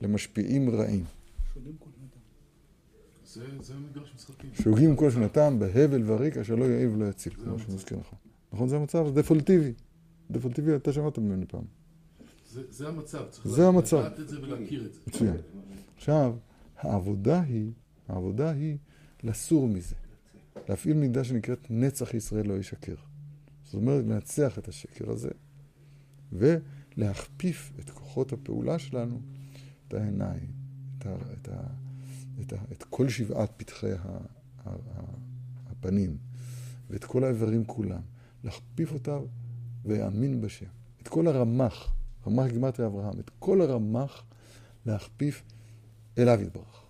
[0.00, 1.04] למשפיעים רעים.
[4.62, 8.14] שוגים כל שנתם בהבל וריק אשר לא יעיל ולא יציל, כמו שמזכיר לך.
[8.52, 9.06] נכון זה המצב?
[9.06, 9.72] זה דפולטיבי.
[10.30, 11.64] דפולטיבי, אתה שמעת ממני פעם.
[12.64, 13.46] זה המצב, צריך
[14.00, 15.00] לדעת את זה ולהכיר את זה.
[15.06, 15.36] מצוין.
[15.96, 16.36] עכשיו,
[16.76, 17.72] העבודה היא,
[18.08, 18.76] העבודה היא
[19.22, 19.94] לסור מזה.
[20.68, 22.94] להפעיל מידה שנקראת נצח ישראל לא ישקר.
[23.64, 25.30] זאת אומרת, לנצח את השקר הזה.
[26.96, 29.20] להכפיף את כוחות הפעולה שלנו,
[29.88, 30.50] את העיניים,
[30.98, 31.60] את, ה,
[32.40, 34.18] את, ה, את, ה, כל שבעת פתחי ה,
[34.66, 34.70] ה,
[35.66, 36.16] הפנים,
[36.90, 38.00] ואת כל האיברים כולם,
[38.44, 39.18] להכפיף אותם
[39.84, 40.66] ויאמין בשם.
[41.02, 41.92] את כל הרמ"ח,
[42.26, 44.24] רמ"ח גימטרי אברהם, את כל הרמ"ח
[44.86, 45.42] להכפיף
[46.18, 46.84] אליו יתברך.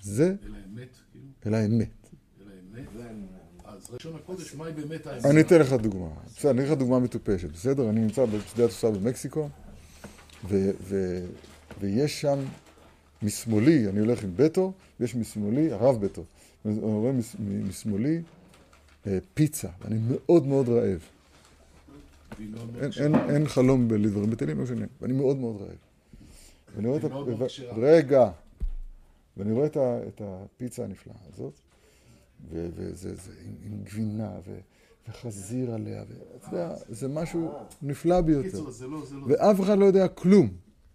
[0.00, 0.34] זה...
[0.44, 1.26] אל האמת, כאילו?
[1.46, 2.10] אל האמת.
[2.40, 3.30] אל האמת?
[3.64, 5.30] אז ראשון הקודש, מהי באמת האמונה?
[5.30, 6.08] אני אתן לך דוגמה.
[6.26, 7.90] בסדר, אני אתן לך דוגמה מטופשת, בסדר?
[7.90, 9.48] אני נמצא בשדה התוסעה במקסיקו,
[11.80, 12.38] ויש שם
[13.22, 16.24] משמאלי, אני הולך עם בטו, ויש משמאלי, הרב בטו.
[16.66, 17.12] אני רואה
[17.68, 18.22] משמאלי
[19.06, 21.00] אה, פיצה, ואני מאוד מאוד רעב.
[23.28, 25.76] אין חלום לדברים בטלים, לא משנה, ואני מאוד מאוד רעב.
[26.76, 27.08] ואני רואה את ה...
[27.76, 28.30] רגע.
[29.36, 29.66] ואני רואה
[30.08, 31.52] את הפיצה הנפלאה הזאת,
[32.52, 33.08] וזה
[33.44, 34.58] עם, עם גבינה, ו,
[35.08, 37.52] וחזיר עליה, ואתה יודע, זה משהו
[37.82, 38.58] נפלא ביותר.
[38.60, 38.70] לא,
[39.12, 40.48] לא- ואף אחד לא יודע כלום.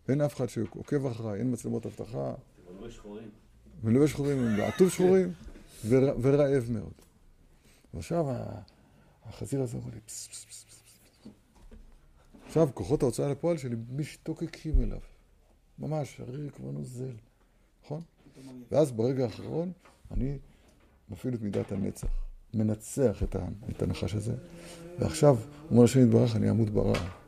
[0.09, 2.33] אין אף אחד שעוקב אחריי, אין מצלמות אבטחה.
[2.79, 3.29] ולובש שחורים.
[4.07, 5.33] שחורים, ועטוב שחורים,
[6.21, 6.93] ורעב מאוד.
[7.93, 8.25] ועכשיו
[9.25, 10.75] החזיר הזה אומר לי, פס פס פס פס.
[12.45, 14.99] עכשיו, כוחות ההוצאה לפועל שלי משתוקקים אליו.
[15.79, 17.13] ממש, הריר כבר נוזל,
[17.83, 18.01] נכון?
[18.71, 19.71] ואז ברגע האחרון,
[20.11, 20.37] אני
[21.09, 22.07] מפעיל את מידת הנצח,
[22.53, 23.23] מנצח
[23.69, 24.33] את, הנחש הזה,
[24.99, 25.37] ועכשיו,
[25.71, 27.24] אומר השם יתברך, אני אמות ברע.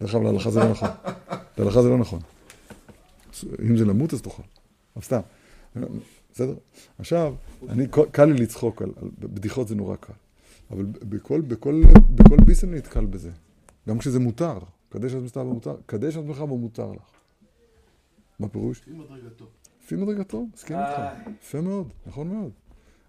[0.00, 0.88] דרך אגב, להלכה זה לא נכון.
[1.58, 2.20] להלכה זה לא נכון.
[3.62, 4.42] אם זה למות, אז תאכל.
[4.96, 5.20] אבל סתם.
[6.32, 6.54] בסדר?
[6.98, 7.34] עכשיו,
[7.68, 10.12] אני, קל לי לצחוק על, על בדיחות זה נורא קל.
[10.70, 11.82] אבל בכל, בכל,
[12.14, 13.30] בכל ביס אני נתקל בזה.
[13.88, 14.58] גם כשזה מותר.
[14.90, 17.10] קדש את עצמך במותר, קדש את עצמך במותר לך.
[18.40, 18.80] מה פירוש?
[18.80, 19.44] לפי מדרגתו.
[19.84, 20.76] לפי מדרגתו, מסכים.
[20.76, 21.30] איתך.
[21.42, 22.50] יפה מאוד, נכון מאוד.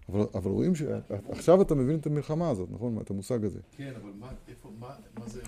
[0.08, 2.98] אבל, אבל רואים שעכשיו אתה מבין את המלחמה הזאת, נכון?
[3.00, 3.60] את המושג הזה.
[3.76, 5.40] כן, אבל מה, איפה, מה, מה זה?